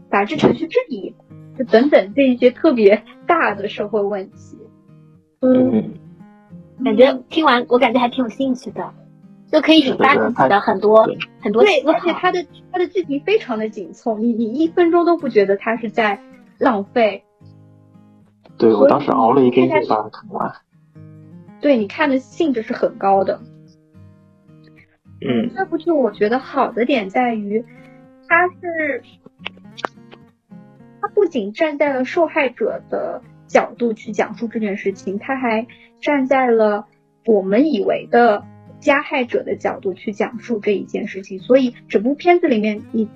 [0.08, 1.14] 法治程序正义，
[1.58, 4.56] 就等等这一些特别大的社会问题。
[5.40, 5.94] 嗯，
[6.84, 8.92] 感觉听完我感觉还挺有兴趣的，
[9.50, 11.08] 就可以引发自己的很多
[11.40, 16.20] 很多对，而且它的它的剧情非常的紧凑，你你一分钟都不觉得它是在
[16.58, 17.24] 浪费。
[18.58, 20.52] 对，我当时熬了一个夜把它看完。
[21.60, 23.40] 对你看的兴致是很高的。
[25.22, 25.50] 嗯。
[25.54, 27.64] 这部剧我觉得好的点在于，
[28.28, 29.02] 它是，
[31.00, 35.66] 它不仅站在了受害者的角度去讲述这件事情，他还
[36.00, 36.86] 站在了
[37.26, 38.44] 我们以为的
[38.78, 41.38] 加害者的角度去讲述这一件事情。
[41.40, 43.08] 所以整部片子里面，你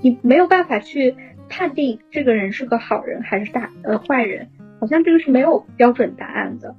[0.00, 1.14] 你没有办法去
[1.48, 4.48] 判定这个人是个好人还是大呃坏人。
[4.78, 6.76] 好像这个是没有标准答案的，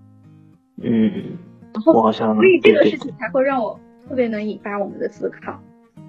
[0.79, 1.35] 嗯，
[1.73, 5.59] 然后好像所以这个事情才会让我特别能引发我们的思考，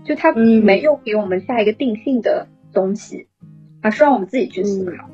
[0.05, 3.27] 就他没有给我们下一个定性的东西，
[3.81, 5.09] 而是让我们自己去思考。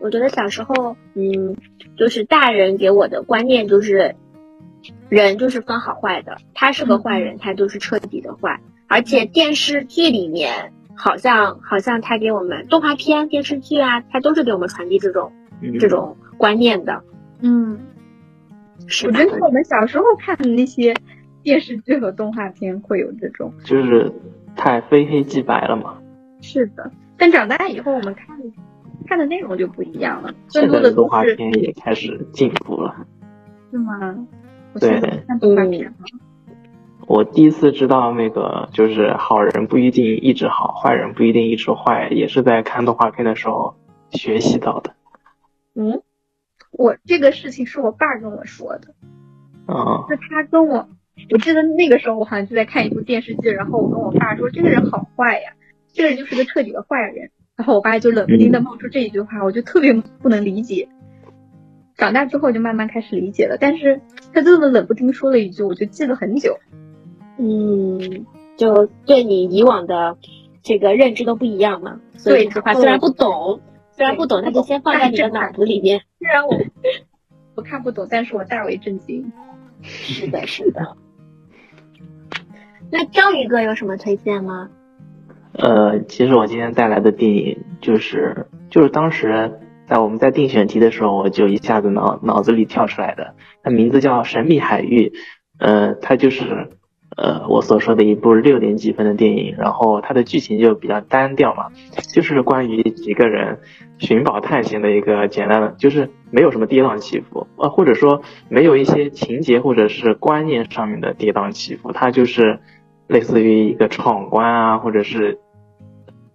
[0.00, 1.56] 我觉得小时候，嗯，
[1.96, 4.16] 就是大人给我的观念就是，
[5.08, 10.72] 人就是分好坏的，他是个坏人，他就是彻底的坏，而且电视剧里面。
[10.96, 15.32] 好像好像他给我们动画片、电视剧啊，他都是给我们传递这种
[15.78, 17.02] 这种观念的。
[17.40, 17.80] 嗯，
[19.06, 20.94] 我觉得我们小时候看的那些
[21.42, 24.12] 电视剧和动画片会有这种，就是
[24.56, 25.96] 太非黑即白了嘛。
[26.42, 28.38] 是的，但长大以后我们看
[29.10, 30.32] 看的内容就不一样了。
[30.46, 32.94] 现在的动画片也开始进步了。
[33.72, 34.16] 是吗？
[34.78, 35.92] 对，看动画片了。
[37.08, 43.74] 我第一次知道那个就是好人不一定一直好，坏人不一定一直坏，也是在看动画片的时候
[44.10, 44.94] 学习到的。
[45.74, 46.02] 嗯，
[46.70, 48.94] 我这个事情是我爸跟我说的。
[49.66, 50.06] 啊。
[50.08, 50.88] 那他跟我，
[51.32, 55.54] 我记得那个时候我好像就在看一部电视剧，然后我跟我爸说这个人好坏呀，
[55.92, 57.32] 这个人就是个彻底的坏人。
[57.60, 60.88] 然后我爸就冷不丁的冒出这一句话，我就特别不能理解。
[61.94, 64.00] 长大之后就慢慢开始理解了，但是
[64.32, 66.58] 他这么冷不丁说了一句，我就记了很久。
[67.36, 68.24] 嗯，
[68.56, 70.16] 就对你以往的
[70.62, 73.60] 这个认知都不一样嘛，所以这句话虽然不懂，
[73.92, 76.00] 虽然不懂，那就先放在你的脑子里面。
[76.18, 76.58] 虽然我
[77.56, 79.30] 我看不懂，但是我大为震惊。
[79.82, 80.96] 是的，是的。
[82.90, 84.70] 那章鱼哥有什么推荐吗？
[85.62, 95.08] 呃，其实我今天带来的电影就是就是当时在我们在定选题的时候，我就一下子脑脑子里跳出来的，它名字叫《神秘海域》，
[95.58, 96.70] 呃，它就是。
[97.16, 101.66] 呃，我所说的一部六点几分的电影，然后它的剧情就比较单调嘛，
[102.14, 103.58] 就是关于几个人
[103.98, 112.60] 寻宝探险的一个简单的，就是没有什么跌宕起伏，呃，或者说没有一些情节或者是观念上面的跌宕起伏，它就是
[113.08, 115.40] 类似于一个闯关啊，或者是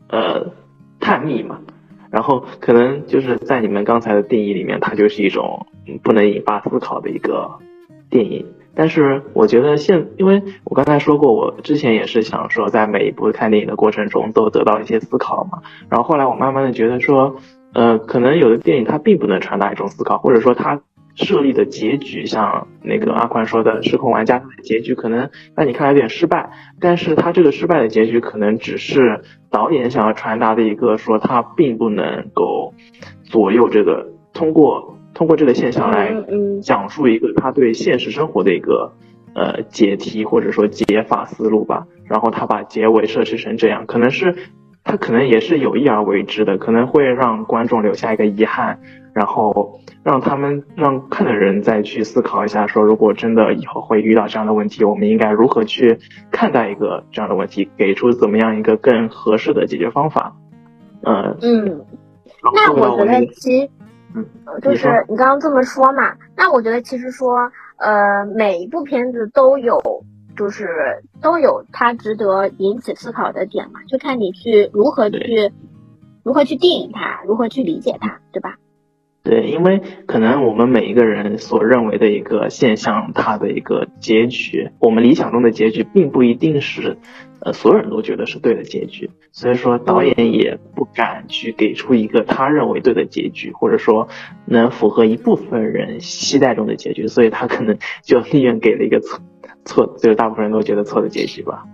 [0.10, 0.51] 呃
[0.99, 1.60] 探秘嘛，
[2.12, 5.66] 然后可能就是在你们刚才的定义里面，它就是一种
[6.03, 7.49] 不能引发思考的一个
[8.10, 8.45] 电影。
[8.78, 15.62] 但是我觉得现，因为我刚才说过，我之前也是想说，在每一部看电影的过程中都得到一些思考嘛。
[15.89, 17.38] 然后后来我慢慢的觉得说，
[17.74, 20.82] 呃，可能有的电影它并不能传达一种思考，或者说它
[21.16, 32.74] 设立的结局，像那个阿宽说的《失控玩家》的结局，可能在你看来有点失败，但是他这个失败的结局，可能只是导演想要传达的一个，说他并不能够
[33.24, 34.93] 左右这个通过。
[35.16, 36.13] 通过这个现象来
[36.61, 38.91] 讲述一个他对现实生活的一个
[39.34, 44.36] 呃解题或者说解法思路吧，然后他把结尾设置成这样，可能是
[44.84, 48.82] 他可能也是有意而为之的，可能会让观众留下一个遗憾，
[49.13, 55.99] 然后让他们让看的人再去思考一下，说如果真的以后会遇到这样的问题，我们应该如何去
[56.30, 60.36] 看待一个这样的问题，给出怎么样一个更合适的解决方法。
[61.01, 61.86] 嗯嗯，
[62.53, 63.68] 那我觉得其。
[64.14, 64.26] 嗯，
[64.62, 69.82] 就是你刚刚这么说嘛，那我觉得其实说，呃，每一部片子都有，
[70.38, 75.51] 就是都有它值得引起思考的点嘛，就看你去如何去，
[76.24, 78.56] 如何去定义它，如何去理解它，对吧？
[79.26, 86.97] 对，因为可能我们每一个人所认为的一个现象，它的一个结局，我们理想中的结局，并不一定是，
[87.39, 89.09] 呃，所有人都觉得是对的结局。
[89.32, 94.09] 所以说，导演也不敢去给出一个他认为对的结局，或者说
[94.45, 99.19] 能符合一部分人期待中的结局，所以他可能 就宁愿给了一个错
[99.65, 101.65] 错，就是大部分人都觉得错的结局吧。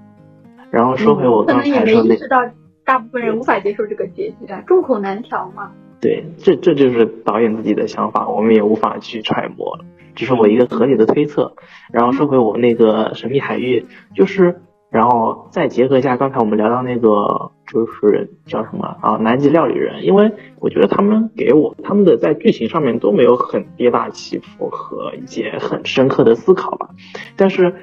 [0.71, 2.37] 然后说回我刚才说那，意识到
[2.85, 5.73] 大部分人无法接受这个结局啊，众口难调嘛。
[6.01, 9.77] 对，这这就是导演自己的想法，我们也无法去揣摩，
[10.15, 11.53] 这是我一个合理的推测。
[11.93, 13.85] 然后说回我那个神秘海域，
[14.15, 26.89] 就是，然后再结合一下刚才我们聊到那个，就是叫什么啊，南极料理人，因为我觉得他们给我他们的在剧情上面都没有很跌宕起伏和一些很深刻的思考吧，
[27.37, 27.75] 但是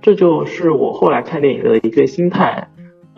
[0.00, 2.68] 这就是我后来看电影的一个心态。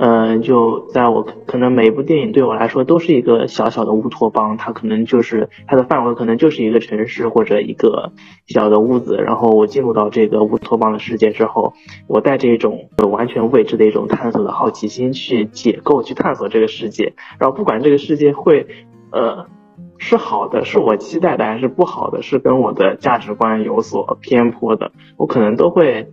[0.01, 8.13] 嗯，就在我可能每一部电影对我来说都是一个小小的乌托邦，它可能就是它的范围可能就是一个城市或者一个
[8.47, 11.73] 小的屋子，然后我进入到这个乌托邦的世界之后，
[12.07, 18.69] 我带着一种完全未知的一种探索的好奇心去解构、去探索这个世界，然后不管这个世界会，
[19.11, 19.47] 呃，
[19.99, 26.07] 是好的，是我期待的，还是不好的，是跟我的价值观有所偏颇的，我可能都会。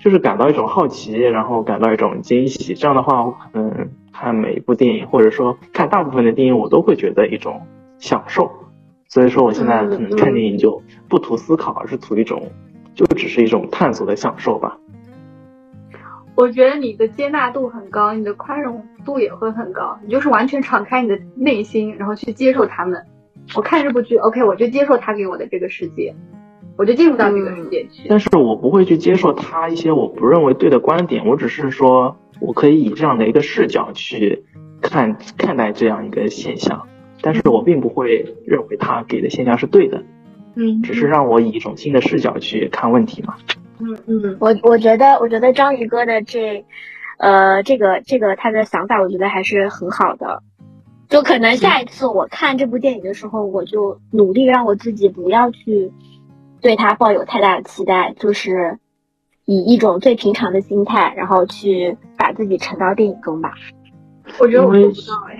[0.00, 2.74] 就是感到一种好奇，然后感到一种惊喜。
[2.74, 7.60] 这样的话，我可能看每一部电影，或者说看大部分的电影，我都会觉得一种
[7.98, 8.50] 享受。
[9.08, 12.50] 所以说，我现在可能看电影就不图思考，而是图一种，
[12.94, 14.78] 就只是一种探索的享受吧。
[16.36, 19.98] 我觉得你的接纳度很高，你的宽容度也会很高。
[20.02, 23.04] 你就是完全敞开你的内心，然后去接受他们。
[23.54, 26.14] 我看这部剧，OK，我就接受他给我的这个世界。
[26.80, 34.44] 我就进入到这个世界去，但是我不会去接受他一些我不认为对的观点，我只是说我可以以这样的一个视角去
[34.80, 36.88] 看看待这样一个现象，
[37.20, 40.02] 但是我并不会认为他给的现象是对的，
[40.54, 43.36] 嗯，只是让我以一种新的视角去看问题嘛，
[43.78, 46.64] 嗯嗯，我我觉得我觉得章鱼哥的这，
[47.18, 50.42] 呃，这个这个他的想法，我觉得还是很好的，
[51.10, 55.92] 就可能下一次我看这部电影的时候，我就努力让我自己不要去。
[56.62, 58.78] 对他抱有太大的期待，就是
[59.44, 63.52] 以一种最平常的心态，然后去把自己沉到电影中吧。
[64.38, 65.36] 我觉得我做不到哎。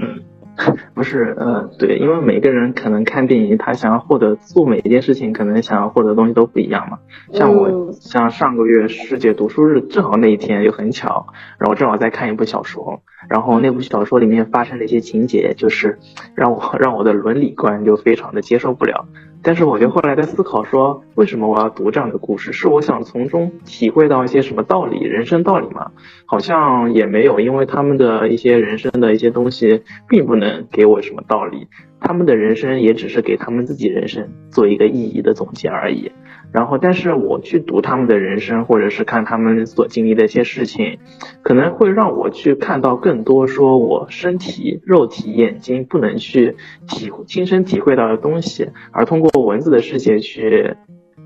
[0.93, 6.99] 不是，呃，对，因为每个人可能看电影，他想要获得做每一件事情，可能想要获得的东西都不一样嘛。
[7.33, 13.01] 像我，像上个月世界读书日，正好那一天又很巧，然后正好在看一部小说，
[13.31, 15.99] 然后那部小说里面发生的一些情节，就是
[16.35, 19.07] 让我让我的伦理观就非常的接受不了。
[19.43, 22.53] 但是我就后来在思考说，为什么我要读这样的故事？
[22.53, 25.93] 是我想从中体会到一些什么道理，人生道理吗？
[26.26, 31.68] 好像也没有，因为他们的一些人生的一些东西，并不能给我什么道理。
[32.01, 36.12] 他们的人生也只是给他们自己人生做一个意义的总结而已。
[36.53, 40.98] 然后，但是我去读他们的人生，或者是看他们所经历的一些事情，
[41.42, 46.57] 可能会让我去看到更多说我身体、肉体、眼睛不能去
[46.88, 50.74] 体亲身体会到的东西，而通过文字的世界去，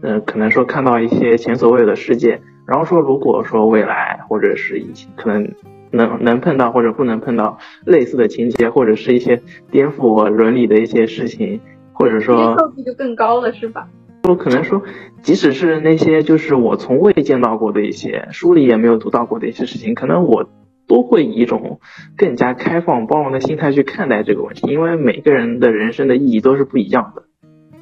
[0.03, 2.41] 嗯，可能说看到一些前所未有的世界。
[2.67, 5.51] 然后说，如果说未来或者是以前可能
[5.91, 11.61] 能能碰到或者不能碰到类似的情节，或者是一些颠覆我伦理的一些事情，
[11.93, 13.89] 或者说接受度就更高了，是吧？
[14.27, 14.83] 我可能说，
[15.23, 20.49] 即使是那些就是我从未见到过的一些书里也没有读到过的一些事情，可能我
[20.87, 21.81] 都会以一种
[22.17, 27.25] 更加开放包容的心态去看待这个问题，因为每个人的人生的意义都是不一样的。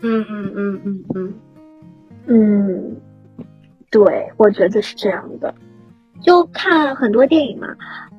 [0.00, 1.34] 嗯嗯嗯嗯嗯
[2.26, 2.96] 嗯，
[3.90, 5.54] 对，我觉得是这样的。
[6.22, 7.68] 就看很多电影嘛，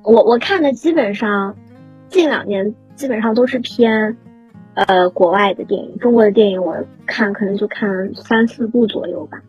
[0.03, 1.55] 我我看的基本上
[2.07, 4.17] 近两年基本上都是偏
[4.75, 9.41] 呃国外的电影，中国的电影我看可能就看三四部左右吧。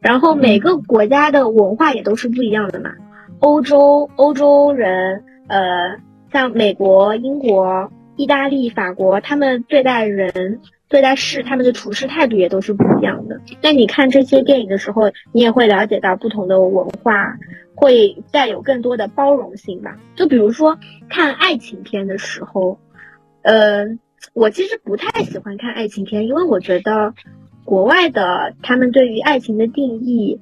[0.00, 2.92] 然后每个国家的文化也都是不一样的嘛，
[3.40, 5.96] 欧洲欧洲人呃
[6.32, 10.60] 像美国、英国、意大利、法国，他们对待人。
[10.88, 13.40] 对待事，他们的处事态度也都是不一样的。
[13.60, 17.36] 那你看这些电影的时候，你也会了解到不同的文化，
[17.74, 19.96] 会带有更多的包容性吧。
[20.14, 22.78] 就比如说看爱情片的时候，
[23.42, 23.86] 呃，
[24.34, 27.14] 我其实不太喜欢看爱情片，因为我觉得
[27.64, 30.40] 国外的他们对于爱情的定义，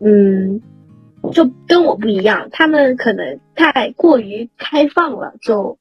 [0.00, 0.60] 嗯，
[1.32, 2.48] 就跟我不一样。
[2.52, 5.78] 他们可能太过于开放了，就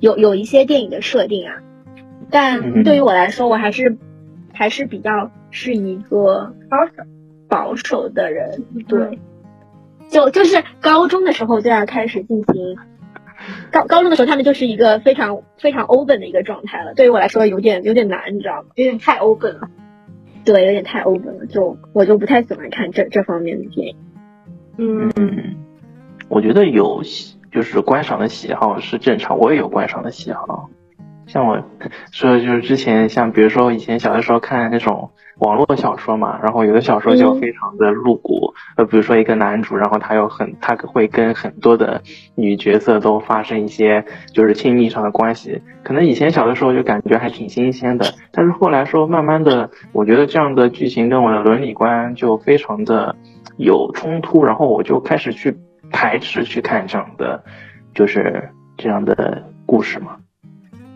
[0.00, 1.62] 有有一些电影的设定啊。
[2.30, 3.96] 但对于我来说，我还是
[4.52, 6.92] 还是比较是一个保守
[7.48, 8.64] 保守的人。
[8.88, 9.18] 对，
[10.08, 12.76] 就就是高中的时候就要开始进行
[13.72, 16.94] 高高中的时候，他们就是一个非常非常 open 的一个状态了。
[16.94, 18.68] 对于我来说，有点有点难，你知道吗？
[18.74, 19.68] 有点太 open 了。
[20.44, 23.96] 对，有点太 open 了，就我就不太喜欢看这这方面的电影。
[24.78, 25.56] 嗯，
[26.28, 27.02] 我觉得有
[27.50, 30.70] 就是观赏的喜好是正常，我也有观赏的喜好。
[31.26, 31.56] 像我
[32.12, 42.00] 说的，就是之前像比如说以前小的时候看那种网络小说嘛，然后有的小说就非常的露骨，呃，比如说一个男主，然后他有很他会跟很多的
[42.34, 53.14] 女角色都发生一些就是亲密上的关系，可能以前小的时候就感觉还挺新鲜的，但是后来说慢慢的，我觉得这样的剧情跟我的伦理观就非常的
[53.58, 55.54] 有冲突，然后我就开始去
[55.90, 57.42] 排斥去看这样的
[57.94, 58.48] 就是
[58.78, 60.16] 这样的故事嘛。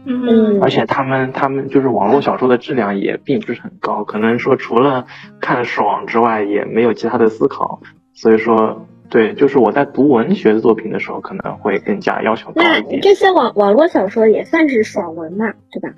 [0.05, 5.07] 嗯，而且他们他们就是网络小说的质量也并不是很高，可能说除了
[5.41, 7.81] 看爽之外，也没有其他的思考。
[8.15, 13.01] 所以说，对，就是我在读文学作品的时候，可能会更加要求高一点。
[13.01, 15.95] 这些网网络小说也算是爽文嘛，对吧？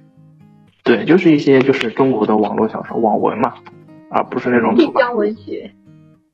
[0.84, 3.54] 对，就是一些就是中国的网络小说网文嘛，
[4.10, 5.70] 而不是那种晋江文学。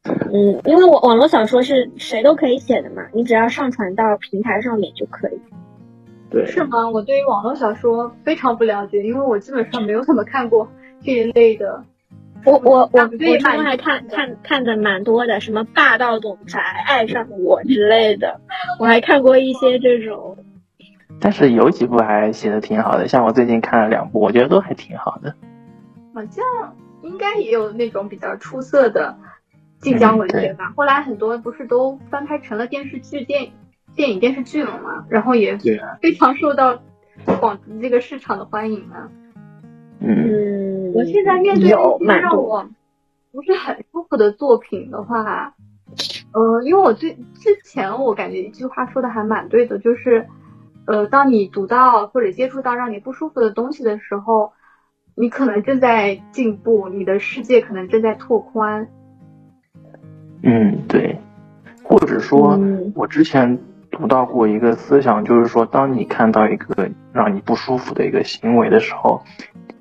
[0.05, 5.39] 嗯，因为网网络小说是谁都可以写的嘛，你只要上传到平台上面就可以。
[6.31, 6.89] 对，是吗？
[6.91, 10.69] 我对于网络小说非常不了解，因为我基本上没有怎么看过
[11.03, 11.83] 这一类的。
[12.45, 18.41] 我我我我之前还看看看的蛮多的，什么霸道总裁爱上我之类的，
[18.79, 20.37] 我还看过一些这种。
[21.21, 25.35] 但是有几部还写的挺好的，像我最近看了两部，我觉得都还挺好的。
[26.15, 26.45] 好像
[27.03, 29.17] 应该也有那种比较出色的
[29.81, 33.53] 晋江文学吧，后来很多不是都翻拍成了电视剧电影。
[33.99, 35.59] 电影电视剧了嘛，然后也
[36.01, 36.81] 非常受到
[37.41, 39.11] 广这个市场的欢迎啊。
[39.99, 42.65] 嗯，我现在面对一些让我
[43.33, 45.53] 不是很舒服的作品的话，
[46.33, 50.29] 呃，因为我最之前我感觉一句话说的还蛮对的，就是
[50.87, 54.53] 呃，当你读到或者接触到让你不舒服的东西的时候，
[55.17, 58.87] 你可能正在进步，你的世界可能正在拓宽。
[60.45, 61.19] 嗯，对，
[61.83, 62.57] 或者说，
[62.95, 63.59] 我之前。
[63.99, 69.21] 读到过一个思想，就是说，当你看到一个让你不舒服的一个行为的时候，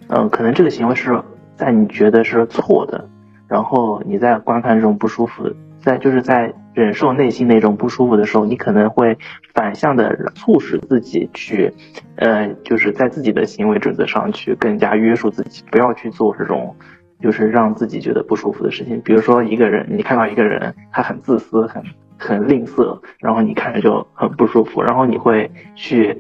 [0.07, 1.22] 嗯，可能这个行为是
[1.55, 3.07] 在你觉得是错的，
[3.47, 5.43] 然后你在观看这种不舒服，
[5.80, 9.15] 在就是在忍受内心那种不舒服的时候，你可能会
[9.53, 11.72] 反向的促使自己去，
[12.15, 16.76] 呃，就是在自己的行为准则上去更加约束自己，不要去做这种
[17.22, 18.99] 就是让自己觉得不舒服的事情。
[19.01, 21.84] 比如说，一个人你看到一个人他很自私，很。
[22.18, 26.18] 很吝啬，然后你看着就很不舒服，然后你会去，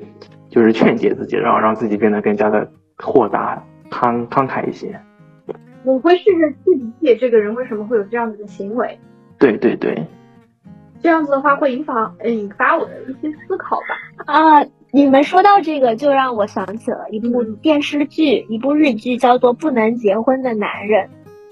[0.49, 4.99] 就是劝解自己，然后让自己变得更加的豁达、慷慷慨一些。
[5.83, 8.99] 我会试着去理解这个人为什么会有这样子的行为。
[9.39, 10.05] 对对对，
[11.01, 13.95] 这样子的话会引发引发我的一些思考吧。
[14.25, 21.09] 啊，你们说到这个，就让我想起了一部电视剧，一部日剧，叫做《不能结婚的男人》。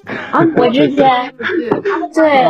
[0.35, 1.33] 啊，我之前
[2.13, 2.45] 对。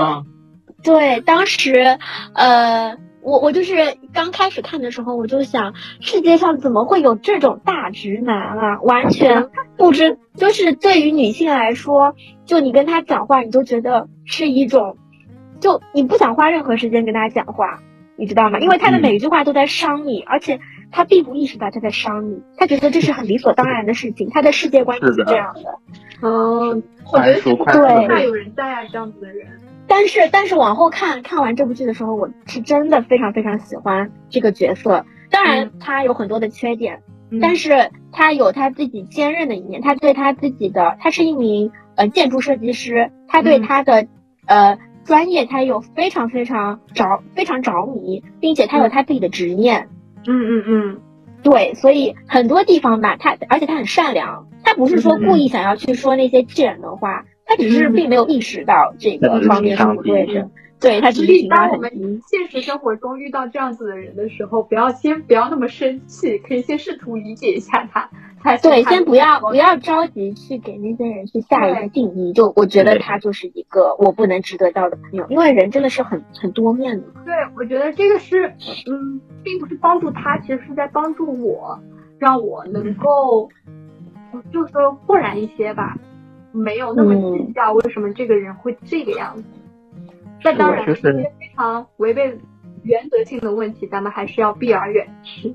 [0.85, 1.97] 对，当时，
[2.35, 8.81] 呃，我我就是刚开始看的时候，我就想，世界上怎么会有这种大直男啊？
[8.83, 12.15] 完全 不知，就是对于女性来说，
[12.45, 14.97] 就你跟他讲话，你都觉得是一种，
[15.59, 17.79] 就你不想花任何时间跟他讲话，
[18.15, 18.59] 你知道吗？
[18.59, 20.59] 因为他的每一句话都在伤你，而且
[20.91, 25.79] 他并不意识到他在伤你，他觉得这是很理所当然的事情，他的世界观是这样的。
[26.21, 29.47] 嗯，我觉得对，怕有人在啊，这样子的人。
[29.87, 35.05] 但是，但是往后看看完这部剧的时候，我是真的非常非常喜欢这个角色。
[35.29, 37.01] 当然，他有很多的缺点，
[37.41, 39.81] 但是他有他自己坚韧的一面。
[39.81, 44.07] 他对他自己的，他是一名呃建筑设计师，他对他的
[44.45, 49.89] 呃专业他有非常非常着非常着迷，并且他有他自己的执念。
[50.27, 51.01] 嗯嗯嗯，
[51.43, 60.49] 对，所以很多地方吧，他而且他很善良，他不是说故意想要去说那些气人的话，他只是并没有意识到这个方面是不对的。
[60.77, 68.09] 对他只是当我们现实生活中遇到这样子的人的时候，不要先不要那么生气，可以先试图理解一下他。
[68.61, 72.33] 对，先不要不要着急去给那些人去下一个定义。
[72.33, 77.07] 就我觉得他就是一个我不能值得交的朋友，因为人真的是很很多面的。
[77.25, 78.49] 对，我觉得这个是
[78.85, 81.79] 嗯，并不是帮助他，其实是在帮助我，
[82.19, 83.49] 让我能够
[84.53, 85.97] 就说豁然一些吧，
[86.55, 89.43] 没有那么计较为什么这个人会这个样子。
[90.43, 92.37] 那当然，一些非常违背
[92.83, 95.53] 原则性的问题，咱们还是要避而远之。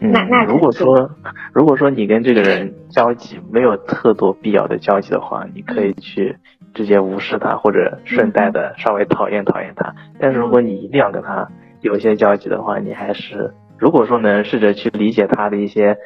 [0.00, 0.12] 嗯，
[0.46, 1.10] 如果说
[1.52, 6.36] 如果说你跟这个人交集没有特多必要的交集的话，你可以去
[6.74, 9.94] 直接无视他，或者顺带的稍微讨厌讨厌他。
[10.18, 11.48] 但是如果你一定要跟他
[11.80, 15.96] 有一些交集的话，你还是如果说能试着去理解他的一些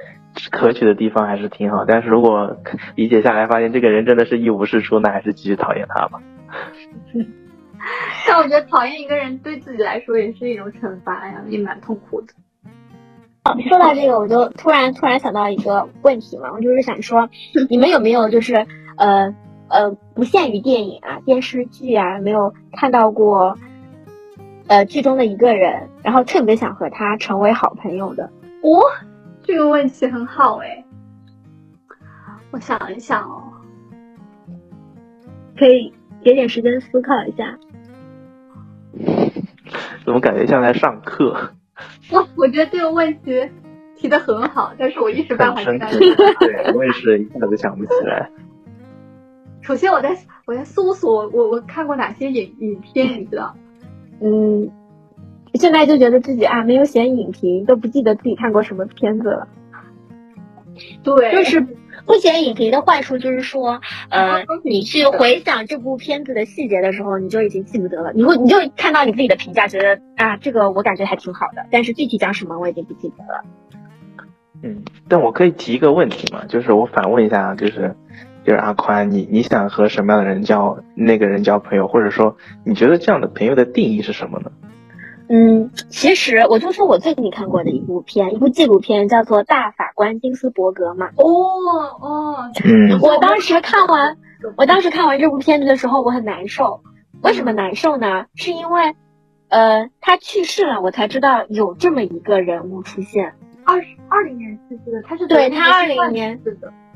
[0.51, 1.85] 可取的地方，还是挺好。
[1.85, 2.57] 但是如果
[2.95, 6.21] 理解下来发现这个人真的是一无是处，那还是继续讨厌他吧。
[8.27, 12.29] 但我觉得讨厌一个人对自己来说也是一种惩罚呀，也蛮痛苦的。
[13.69, 17.29] 说到这个，我就突然突然想到一个问题嘛，我就是想说，
[17.71, 18.67] 你们有没有就是
[18.97, 19.35] 呃
[19.69, 23.57] 呃不限于电影啊、电视剧啊，没有看到过
[24.67, 28.25] 呃剧中的一个人，然后特别想和他成为好朋友的？
[28.63, 28.83] 哦，
[29.49, 30.85] 这个问题很好哎，
[32.51, 33.43] 我想一想哦，
[35.57, 35.91] 可以
[36.23, 37.59] 给点时间思考一下。
[40.05, 41.51] 怎么感觉像在上课？
[42.13, 43.51] 我我觉得这个问题
[43.97, 45.79] 提的很好，但是我一时半会儿
[46.41, 48.31] 对，我也是一下子想不起来。
[49.65, 53.57] 首先，我在我在搜索我我看过哪些影影片，你知道？
[54.21, 54.71] 嗯，
[55.55, 59.49] 现在就觉得自己啊没有写影评，都不记得自己看过什么片子了。
[61.03, 61.67] 对，就是。
[62.07, 68.13] 不写影评的坏处就是说，呃，你去回想这部片子的细节的时候，你就已经记不得了。
[68.15, 73.45] 你会，你就看到你自己的评价，觉得啊，这个我感觉还挺好的，但是具体讲什么我已经不记得了。
[74.63, 77.95] 嗯，但我可以提一个问题嘛，就是我反问一下，就是
[78.43, 84.51] 就是阿宽，你你想和什么样的人交那个人交朋友，或者说你觉得这样的朋友的定义是什么呢？
[85.31, 91.11] 嗯，其实我就说我最近看过的一部片，一部纪录片，叫做《大法官金斯伯格》嘛。
[91.17, 91.25] 哦
[92.01, 94.17] 哦，嗯，我当时看完，
[94.57, 96.81] 我当时看完这部片子的时候，我很难受。
[97.23, 98.25] 为什么难受呢？
[98.37, 98.95] 是因为，
[99.49, 103.35] 呃，他去世了，我才知道有这么一个人物出现。
[103.65, 106.41] 二二零年去世的，他是对他二零年，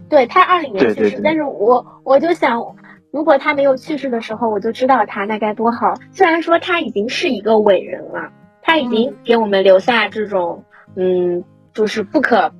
[0.09, 2.59] 对他二零年去世，但是我我就想。
[3.12, 5.94] 如果他没有去世的时候，我就知道他那该多好。
[6.12, 8.32] 虽然说他已经是一个伟人了，
[8.62, 10.64] 他已经给我们留下这种，
[10.96, 11.44] 嗯，
[11.74, 12.52] 就是不可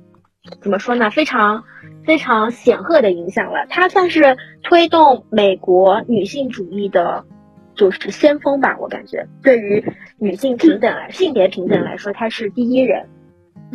[0.61, 1.63] 怎么说呢，非常
[2.05, 3.65] 非常显赫的影响了。
[3.67, 7.25] 他算是推动美国女性主义的，
[7.73, 8.77] 就是先锋吧。
[8.79, 9.83] 我感觉对于
[10.19, 13.09] 女性平等来性别平等来说，他是第一人，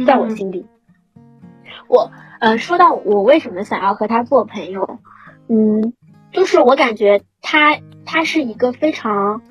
[0.07, 0.65] 在我心里。
[1.89, 5.01] 我，呃，说到我为什么想要和他做朋友，
[5.49, 5.93] 嗯。
[6.33, 9.43] 就是我感觉他他是一个非常，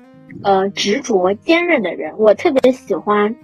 [0.42, 3.34] 呃执着坚韧的人，我特别喜欢，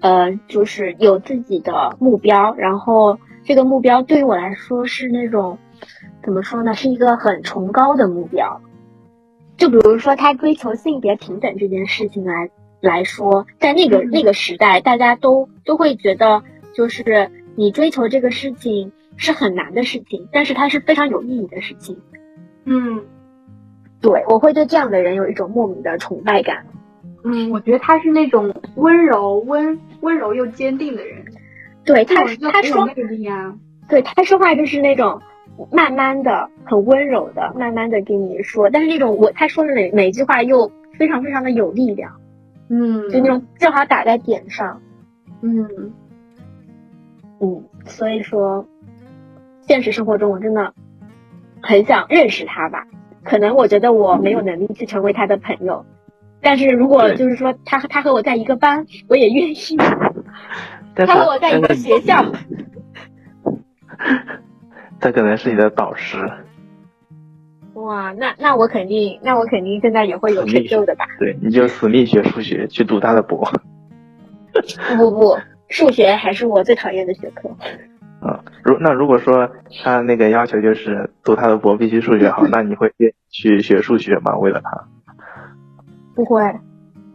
[0.00, 5.58] 呃就是有自己的目标，然后这个目标对于我来说是那种，
[6.22, 8.60] 怎么说呢，是一个很崇高的目标。
[9.56, 16.42] 就比如说他追求性别平等这件事情来来说，在那个那个时代，大家都都会觉得，
[16.74, 21.96] 就是你追求这个事情是很难的事情，但是它是非常有意义的事情。
[22.66, 23.02] 嗯，
[24.00, 26.66] 对，我会对这样的人有一种莫名的崇拜感。
[27.24, 31.24] 嗯，我觉得他是那种温柔、温温柔又坚定的人。
[31.84, 32.88] 对他，他说，
[33.88, 35.20] 对他说话就是那种
[35.70, 42.12] 慢慢的、很温柔的，慢慢的跟你说，但是那种我他说的每每句话又非常非常的有力量。
[42.68, 44.80] 嗯，就那种正好打在点上。
[45.42, 45.92] 嗯
[47.40, 48.66] 嗯，所以说，
[49.62, 50.72] 现实生活中我真的。
[51.66, 52.86] 很想认识他吧，
[53.24, 55.84] 可能我觉得我没有能力去成为他的朋友，
[56.40, 59.56] 但是如果就是说他和他和我在一个班，我也愿意。
[60.94, 62.24] 他和我在一个学校，
[65.00, 66.18] 他可能是你的导师。
[67.74, 71.04] 哇，那那我肯定，那我肯定现在也会有成就的吧？
[71.18, 73.50] 对，你就死命学数学，去读他的博。
[74.96, 75.38] 不不不，
[75.68, 77.50] 数学还是我最讨厌的学科。
[78.24, 79.50] 啊，如那如果说
[79.82, 82.90] 他那个要求就是读他的博必须数学好， 那你会
[83.28, 84.34] 去学数学吗？
[84.38, 84.70] 为了他？
[86.14, 86.42] 不会，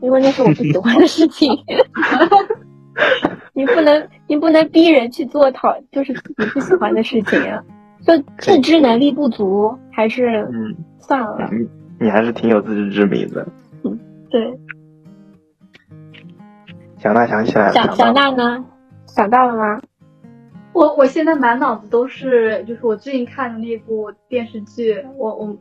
[0.01, 1.49] 因为那是我不喜欢的事情。
[3.53, 7.63] 你不能，你不能逼人去做讨，就是自己不喜欢的事情啊。
[8.05, 11.49] 就 自知能力不足，还是嗯，算了。
[11.51, 11.67] 你
[12.05, 13.45] 你还是挺有自知之明的。
[13.83, 13.97] 嗯，
[14.29, 14.53] 对。
[16.97, 18.63] 小娜想起来了，小小娜呢？
[19.07, 19.81] 想到了吗？
[20.73, 25.57] 我我现在满脑子都是，就是我最近看的那部电视剧，我我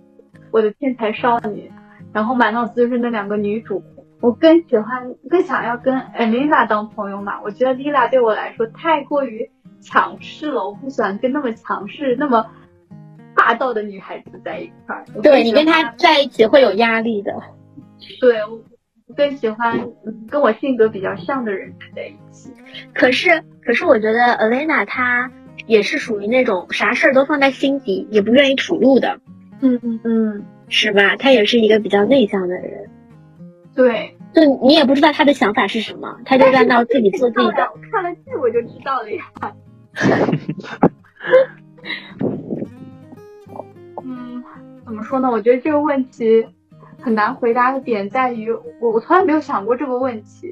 [0.50, 1.70] 我的天才少女，
[2.12, 3.82] 然后满脑子就是那两个女主。
[4.20, 7.40] 我更喜欢，更想要跟 Elena 当朋友嘛。
[7.40, 9.48] 我觉得 Lila 对我来说太过于
[9.80, 12.44] 强势了，我不喜欢跟那么强势、那么
[13.36, 15.04] 霸道的女孩子在一块儿。
[15.22, 17.32] 对你跟她在一起会有压力的。
[18.20, 18.60] 对，我
[19.16, 19.88] 更喜欢
[20.30, 22.50] 跟我性格比较像的人在一起。
[22.94, 25.30] 可是，可是我觉得 Elena 她
[25.66, 29.20] 也是属于那种啥事儿都放在心底，也不愿意吐露的。
[29.60, 31.16] 嗯嗯嗯，是吧？
[31.16, 32.88] 她也是一个比较内向的人。
[33.74, 37.68] 对，就你也不知道她的想法是什么，她就在那自己做自己的。
[37.90, 39.24] 看了剧我就知道了呀。
[44.04, 44.44] 嗯，
[44.84, 45.30] 怎么说呢？
[45.30, 46.46] 我觉得这个问题
[47.08, 50.46] 很难回答的点在于，我我从来没有想过这个问题。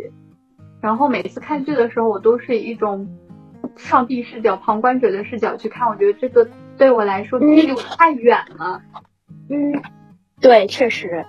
[0.80, 3.06] 然后每次看剧的时候，我都是以一种
[3.76, 5.86] 上帝视角、旁观者的视角去看。
[5.86, 6.48] 我觉得这个
[6.78, 8.80] 对我来说距离我太远了。
[9.50, 9.82] 嗯，
[10.40, 11.22] 对，确实。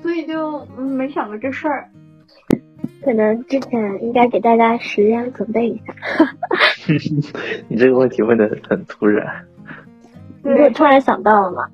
[0.00, 1.90] 所以就没想过这事儿，
[3.02, 5.92] 可能之前应该给大家时间准备一下。
[7.66, 9.44] 你这个问题问的很突然，
[10.44, 11.68] 对，突然想到了嘛。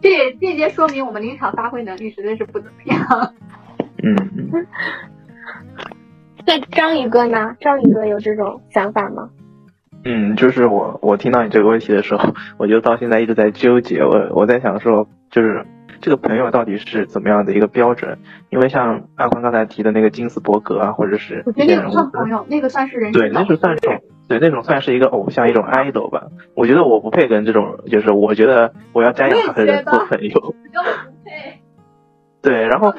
[0.00, 3.34] 这也间接说明我们临场发挥能力实在是不怎么样。
[4.02, 4.66] 嗯。
[6.46, 7.56] 那章鱼哥呢？
[7.60, 9.30] 章鱼哥有这种想法吗？
[10.04, 14.00] 嗯，就是我，我听到你这个问题的时候，我就到现在一直在纠结。
[14.00, 15.64] 我我在想说，就是。
[16.02, 18.16] 这个朋友到底是怎么样的一个标准？
[18.48, 24.00] 因为像阿宽刚才提的那个金斯伯格啊，或者是我觉得那个算朋友，那个算是人对，那是算种
[24.30, 26.28] 对那种算是一个偶像，一种 idol 吧。
[26.54, 30.54] 我觉得我不配跟这种，就是我觉得我要瞻仰他的人做朋友。
[32.40, 32.94] 对，然后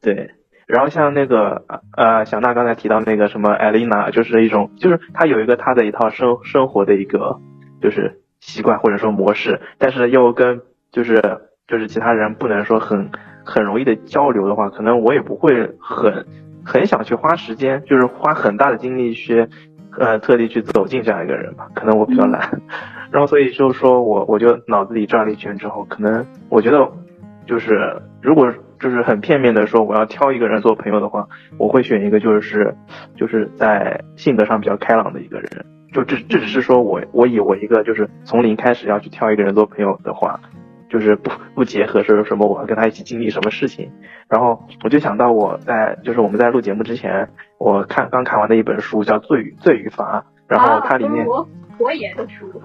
[0.00, 0.30] 对，
[0.66, 1.64] 然后像那个
[1.94, 7.40] 呃小娜刚才提到那个什么艾琳娜，就是一种，就是她有一个她的一套生生活的一个
[7.82, 11.20] 就是习惯或者说模式，但是又跟就是。
[11.68, 13.12] 就是其他人不能说很
[13.46, 16.26] 很容易的交流的话，可能我也不会很
[16.66, 19.48] 很想去花时间，就是花很大的精力去
[19.98, 21.68] 呃特地去走进这样一个人吧。
[21.74, 22.60] 可能我比较懒，
[23.10, 26.90] 然后所以就是说我我就脑子里转了一圈之后，可能我觉得
[27.46, 31.26] 就是如果就是很片面的说我要挑一个人做朋友的话，
[31.58, 32.74] 我会选一个就是
[33.16, 35.48] 就是在性格上比较开朗的一个人。
[35.92, 40.40] 就这这只是说我我以我一个就是从零开始要去挑一个人做朋友的话。
[40.92, 42.46] 就是不不结合是什么？
[42.46, 43.90] 我要跟他一起经历什么事情？
[44.28, 52.60] 然后我就想到我在就是我们在录节目之前，我看刚看完的一本书叫《罪与罪与罚》，然后它里面我也的书。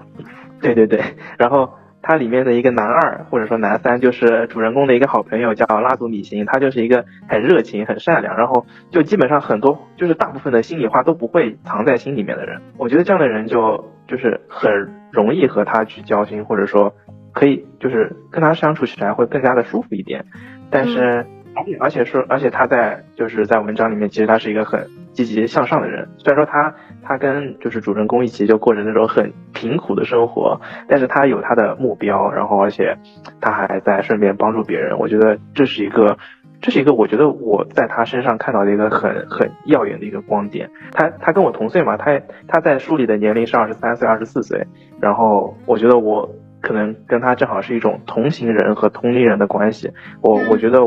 [0.60, 1.00] 对对对，
[1.38, 1.72] 然后
[2.02, 12.60] 它里面的一个男二或者说男三，就是主人公的一个好朋友叫拉祖米辛，他就是一个很热情、很善良，然后就基本上很多就是大部分的心里话都不会藏在心里面的人。
[12.76, 14.70] 我觉得这样的人就就是很
[15.10, 16.92] 容易和他去交心，或者说。
[17.38, 20.24] 可以，就是跟他相处起来会更加的舒服一点，
[20.72, 21.24] 但是，
[21.78, 26.08] 而且说，而且他在就是在文章里面，其实他是一个很积极向上的人。
[26.18, 32.96] 虽然说他他跟就是主人公一起就过着那种很贫苦的生活，但是他有他的目标，然后而且
[33.40, 34.98] 他还在顺便帮助别人。
[34.98, 36.18] 我觉得这是一个，
[36.60, 40.68] 这是一个我觉得我在他身上看到的一个很很耀眼的一个光点。
[40.92, 44.66] 他他跟我同岁嘛，他他在书里的年龄是二十三岁、二十四岁，
[45.00, 46.28] 然后我觉得我。
[46.60, 49.90] 可能跟他正好是一种同行人和同龄人的关系，
[50.20, 50.80] 我我觉得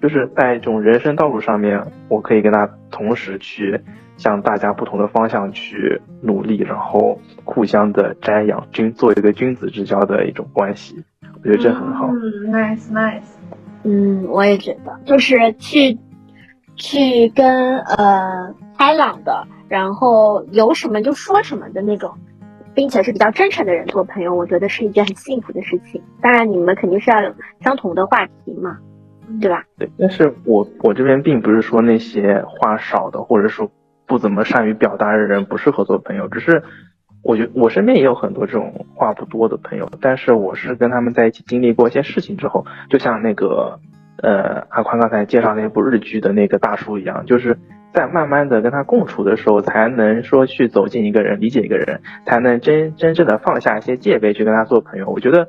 [0.00, 3.80] 就是在这种人生道路上面，我可以跟他同时去
[4.16, 11.04] 向大家不同的方向去努力，然后互相的瞻仰，君做一个君子之交的一种关系，
[11.42, 12.06] 我觉得这很好。
[12.08, 13.22] 嗯，nice nice。
[13.82, 15.98] 嗯，我也觉得，就是去
[16.76, 22.10] 去跟呃开朗的，然后有什么就说什么的那种。
[22.80, 26.02] 并且是比较真诚的人做朋友，我觉得是一件很幸福的事情。
[26.22, 28.78] 当然，你们肯定是要有相同的话题嘛，
[29.38, 29.62] 对吧？
[29.76, 29.86] 对。
[29.98, 33.70] 但是我我这边并不是说那些话少的，或者说
[34.06, 36.62] 不怎么善于表达的人不适合做朋友，只是
[37.22, 43.78] 我觉我身边也有很多这种话不多的朋友，但是我是跟他们在一起经历过一些事情之后，就像那个
[44.22, 47.58] 呃阿宽刚才介绍那部日剧的那个大叔一样，就是。
[47.92, 55.08] 在慢慢的跟他共处的时候，才能说去走进一个人，理解一个人，才能真真正的放下一些戒备去跟他做朋友。
[55.08, 55.48] 我觉得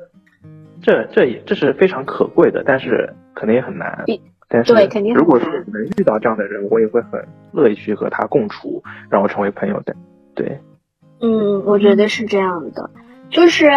[0.82, 4.04] 这这也这是非常可贵的，但是可能也很难。
[4.48, 9.94] 但是对肯定如果是能遇到这样的人，我也会很乐意去和他共处，然后成为朋友的。
[10.34, 10.60] 对，
[11.20, 12.90] 嗯，我觉得是这样的，
[13.30, 13.70] 就是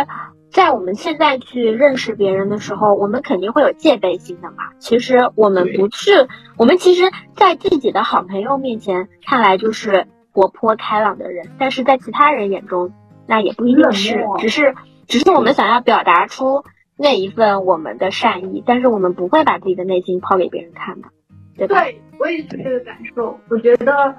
[0.55, 4.69] 在我们现在去认识别人的时候，我们肯定会有戒备心的嘛。
[4.79, 6.11] 其实我们不去，
[6.55, 12.93] 我们其实，在自己的好朋友面前看来就是活泼开朗的人，但是在其他人眼中，
[13.27, 14.75] 那也不一定是，只是
[15.07, 16.63] 只是我们想要表达出
[16.95, 21.09] 那一份我们的善意，但是我们不会把自己的内心抛给别人看的，
[21.57, 21.83] 对吧？
[21.83, 23.37] 对，我也是这个感受。
[23.49, 24.15] 我觉得，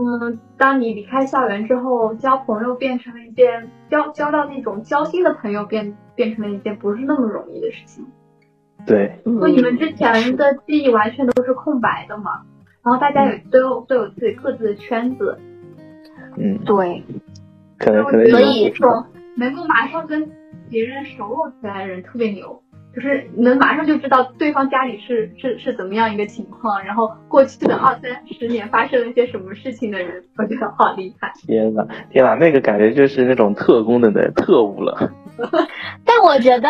[0.00, 8.06] 嗯，当你离开校园之后，交朋友变成了一件交交到那种交心的朋友变变成了一件不是那么容易的事情。
[8.86, 12.40] 对，嗯就你们之前的记忆完全都是空白的嘛，
[12.82, 15.38] 然后大家有都有都有自己各自的圈子，
[16.38, 17.04] 嗯，对，
[17.76, 19.04] 可能可能所以这种
[19.36, 20.26] 能够马上跟
[20.70, 22.62] 别人熟络起来的人特别牛，
[22.94, 31.32] 就是能马上就知道对方家里是是是怎么样一个情况，然后过去的二三十年发生了一些什么事情的人，我觉得好厉害。
[31.46, 35.12] 天呐，天呐，那个感觉就是那种特工的的特务了。
[36.04, 36.68] 但我觉得，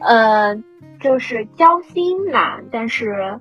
[0.00, 0.56] 呃，
[1.00, 3.38] 就是交心难，但是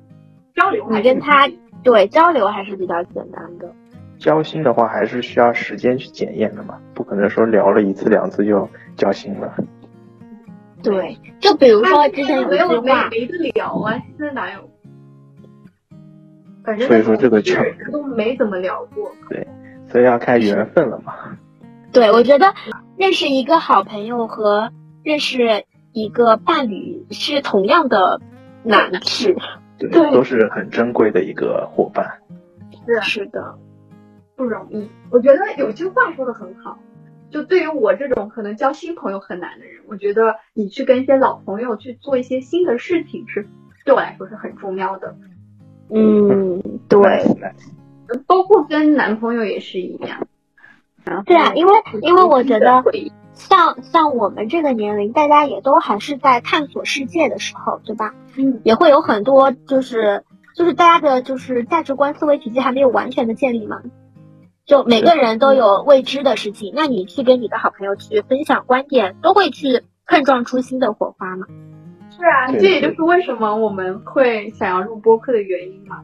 [0.56, 1.50] 交流你跟他
[1.84, 3.74] 对交流还是比较简单的。
[4.20, 9.56] 交心的话，还是需要时间去检验的嘛，不可能说聊了一次两次就交心了。
[10.82, 14.70] 对，就比如说之前有没有一句话，没没得聊啊，现在哪有？
[16.64, 19.12] 反正所以说这个圈都没怎么聊过。
[19.30, 19.48] 对
[19.88, 21.14] 所以要看缘分了嘛。
[21.92, 22.54] 对我觉得
[22.98, 24.72] 认识一个好朋友和
[25.04, 28.22] 认识一个伴侣是同样的
[28.64, 29.36] 难事。
[29.80, 32.20] 对，对都是很珍贵的一个伙伴。
[32.86, 33.58] 是是的，
[34.36, 34.90] 不容易。
[35.10, 36.78] 我觉得有句话说的很好，
[37.32, 43.48] 就对于我这种可能交新朋友很难的人，我觉得你去跟一些老朋友去做一些新的事情是
[43.86, 45.16] 对我来说是很重要的，
[45.90, 47.00] 嗯，对。
[48.26, 50.28] 包括跟男朋友也是一样。
[51.26, 52.84] 对啊，因为因为我觉得
[53.34, 58.16] 像像我们这个年龄，大家也都还是在探索世界的时候，对吧？
[58.36, 60.24] 嗯，也会有很多就是
[60.56, 63.82] 就是大家的就是价值观思维体系还没有完全的建立嘛，
[64.70, 71.48] 就每个人都有未知的事情，那你去跟你的好朋友去分享观点，都会去碰撞出新的火花嘛。
[72.12, 76.02] 是啊，这也就是为什么我们会想要录播客的原因嘛。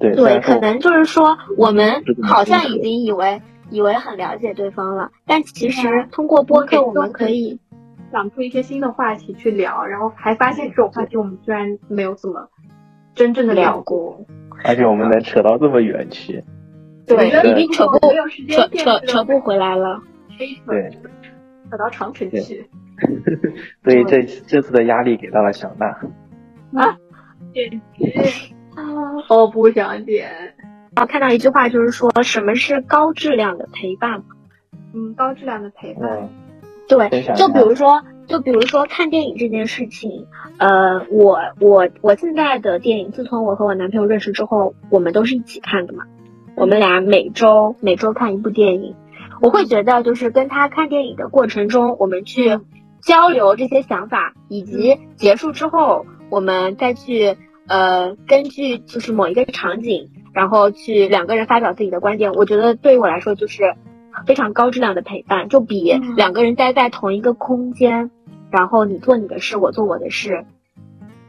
[0.00, 7.60] 对，对，可能就是说我们好像已经以为以为很了解对方了，但其实通过播客我们可以
[8.10, 12.48] 想出一些新的话题去聊，然后还发现这种话题我们居然没有怎么
[13.14, 13.82] 真正的聊。
[13.82, 14.24] 过。
[14.64, 16.42] 而且我们能扯到这么远去，
[17.06, 17.98] 对我觉得已经扯不
[18.48, 20.00] 扯扯扯不回来了。
[20.66, 20.90] 对，
[21.70, 22.68] 扯到长城去。
[23.82, 25.86] 所以这这次的压力给到了小娜。
[26.80, 26.96] 啊
[27.52, 27.80] 简直，
[29.28, 30.28] 我不想剪。
[30.96, 34.22] 然后看到一句话，就是说什么是高质量的陪伴？
[34.92, 36.08] 嗯，高质量的陪伴。
[36.10, 36.28] 嗯，
[36.88, 40.26] 对就比如说，就比如说看电影这件事情，
[40.58, 46.04] 呃，我我我现在的电影，自从我和我男朋友认识之后，我们都是一起看的嘛。
[46.56, 48.94] 我们俩每周每周看一部电影，
[49.40, 52.60] 我会觉得就是跟他看电影的过程中，我们去
[53.02, 57.36] 交流这些想法，以及结束之后，我们再去
[57.66, 62.32] 呃根据就是某一个场景，然后去两个人发表自己的观点。
[62.32, 63.74] 我觉得对于我来说就是
[64.26, 68.10] 非常高质量的陪伴，就比嗯两个人待在同一个空间，
[68.50, 70.46] 然后你做你的事，我做我的事，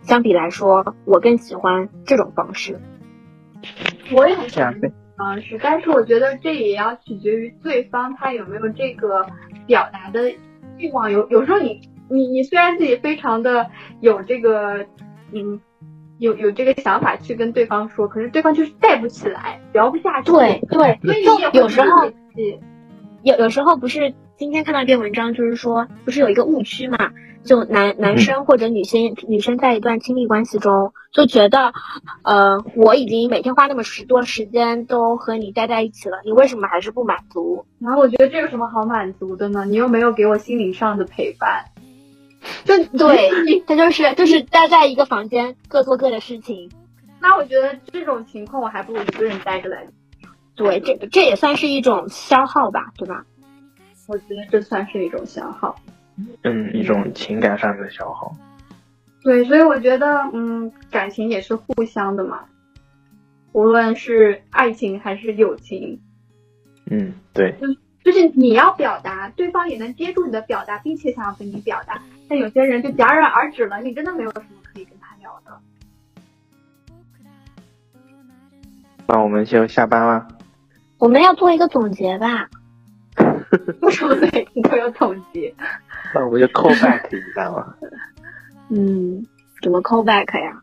[0.03, 2.79] 相比来说，我更喜欢这种方式。
[4.11, 9.25] 我也很喜这样欢这种方式，但是我觉得这也要取决于对方他有没有这个
[9.65, 10.29] 表达的
[10.77, 11.11] 欲望。
[11.11, 13.67] 有有时候你你你虽然自己非常的
[14.01, 14.85] 有这个
[15.31, 15.59] 嗯
[16.19, 20.31] 有有这个想法去跟对方说，可是对方就是带不起来，聊不下去。
[20.31, 22.11] 对，对，所以你也就有时候
[23.23, 27.11] 有有时候不是今天看到一篇文章，就是说不是有一个误区嘛？
[27.45, 31.71] 就男男生或者女生女生在一段亲密关系中，就觉得，
[32.23, 37.65] 呃，我已经每天花那么时多时间都和你待在一起了，你为什么还是不满足？
[37.79, 39.63] 然后我觉得这有什么好满足的呢？
[39.65, 41.65] 你又没有给我心灵上的陪伴。
[42.63, 46.69] 就对你，他就是就是待在一个房间各做各的事情。
[47.19, 49.87] 那我觉得这种情况我还不如一个人待着来。
[50.55, 53.25] 对，这这也算是一种消耗吧，对吧？
[54.07, 55.75] 我觉得这算是一种消耗。
[56.43, 58.35] 嗯，一种情感上的消耗。
[59.21, 62.45] 对，所以我觉得，嗯，感情也是互相的嘛，
[63.53, 65.99] 无论是爱情还是友情，
[66.91, 67.55] 嗯，对，
[68.03, 71.99] 就是你要表达，对方也能接住你的表达，并且想要跟你表达。
[72.29, 75.59] 但有些人就戛然而止了，你真的没有什么可以跟他聊的。
[79.07, 80.27] 那我们就下班了。
[80.97, 82.49] 我们要做一个总结吧。
[83.81, 85.53] 为什么每天都有统计？
[86.15, 87.75] 那我们就 call back 一 下嘛。
[88.69, 89.25] 嗯，
[89.61, 90.61] 怎么 call back 呀？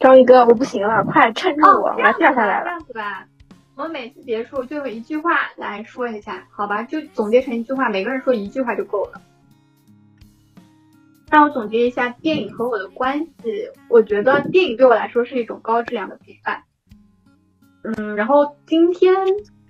[0.00, 2.64] 章鱼哥，我不行了，快撑住我，我要掉下来了。
[2.64, 3.26] 这样子吧，
[3.76, 6.82] 我们每次结束就用一句话来说一下，好吧？
[6.84, 9.20] 就总结成一句话，每个人说一句话就够了。
[11.30, 16.62] 让我总结一下电影和我的关系，我觉得电影对我来说是一种高质量的陪伴。
[17.82, 19.14] 嗯，然后今天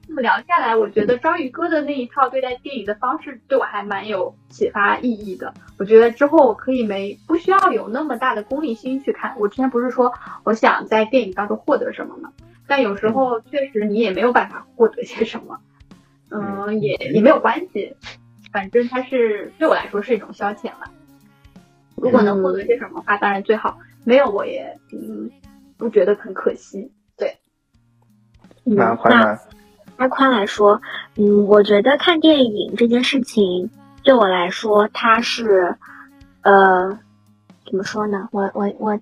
[0.08, 5.52] 这么聊下来，我觉得章鱼哥的那一套对待电影的方式对我还蛮有启发意义的。
[5.78, 9.34] 我觉得之后我可以没不需要有那么大的功利心去看。
[9.38, 10.12] 我之前不是说
[10.44, 12.32] 我想在电影当中获得什么吗？
[12.66, 15.60] 但有时候确实你也没有办法获得些什么，
[16.30, 17.94] 嗯，也也没有关系，
[18.50, 20.90] 反正它是对我来说是一种消遣了。
[21.96, 25.30] 如果能获得些什么话，当然最好；没有我也嗯
[25.76, 26.90] 不觉得很可惜。
[27.16, 27.36] 对，
[28.64, 29.38] 那宽宽，
[29.98, 30.80] 阿宽来说，
[31.16, 33.70] 嗯，我觉得看电影这件事情
[34.02, 35.76] 对我来说，它是
[36.42, 36.98] 呃
[37.66, 38.28] 怎么说呢？
[38.32, 38.98] 我我我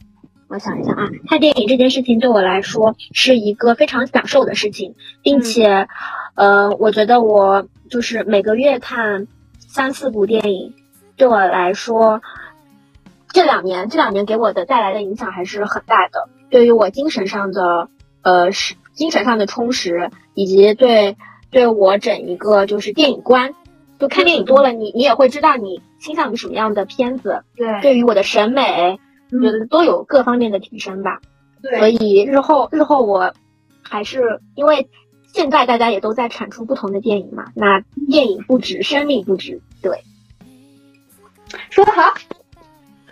[0.48, 5.86] 我想一想啊，看电影这件事情对我来说是一个非常享受的事情，并且
[6.34, 9.28] 呃，我觉得我就是每个月看
[9.58, 10.74] 三四部电影，
[11.16, 12.20] 对我来说。
[13.28, 16.30] 这两年，这两年给我的带来的影响还是很大的。
[16.48, 17.90] 对于我精神上的，
[18.22, 21.16] 呃，是精神上的充实，以及对
[21.50, 23.54] 对我整一个就是电影观，
[24.00, 27.44] 就看电影多了，你你也会知道你倾向于什么样的片子。
[27.54, 28.98] 对，对于我的审美，
[29.30, 31.20] 觉得都有各方面的提升吧。
[31.62, 33.32] 对，所以日后日后我
[33.82, 34.88] 还是因为
[35.26, 39.60] 现在大家也都在产出不同的电影嘛，那电影不止，生命不止。
[39.82, 40.02] 对，
[41.70, 42.02] 说得好。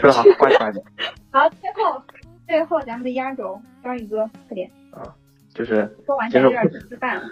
[0.00, 0.84] 说好，快快点。
[1.30, 2.02] 好，最后
[2.48, 4.68] 最后咱们的压轴，章鱼哥，快点。
[4.90, 5.14] 啊，
[5.54, 7.22] 就是说完就有点吃饭了。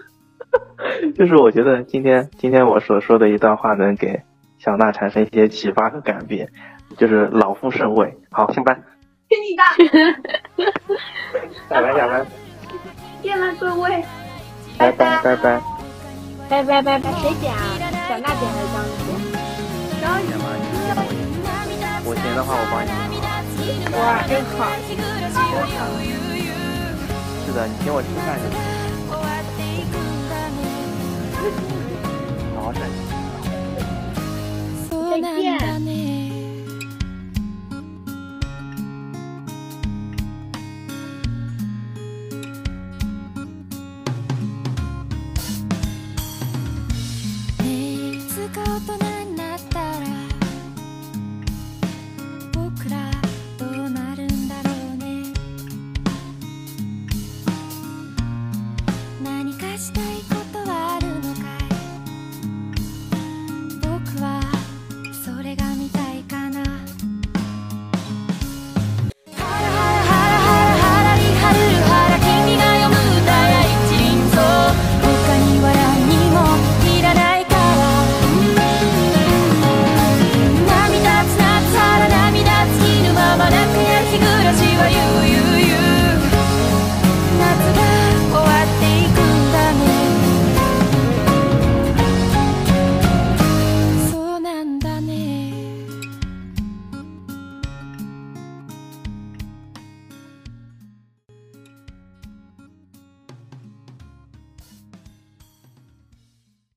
[1.16, 4.22] 就是我觉得今天今天我所说的一段话能给
[4.58, 6.48] 小娜产生一些启发和改变，
[6.96, 8.16] 就是老夫甚慰。
[8.30, 8.82] 好，下班。
[9.28, 9.62] 听你的。
[11.68, 12.26] 下 班下班。
[13.22, 14.04] 见了各位。
[14.78, 15.60] 拜拜拜拜。
[16.50, 17.62] 拜拜拜拜，谁剪啊？
[18.08, 19.10] 小娜剪还是章鱼剪？
[20.02, 20.24] 章鱼。
[22.04, 22.90] 我剪的话，我帮你。
[23.96, 24.60] 哇，真好！
[27.52, 28.56] 是的，你请我吃饭就行。
[32.56, 32.72] 好好
[35.10, 36.01] 再见。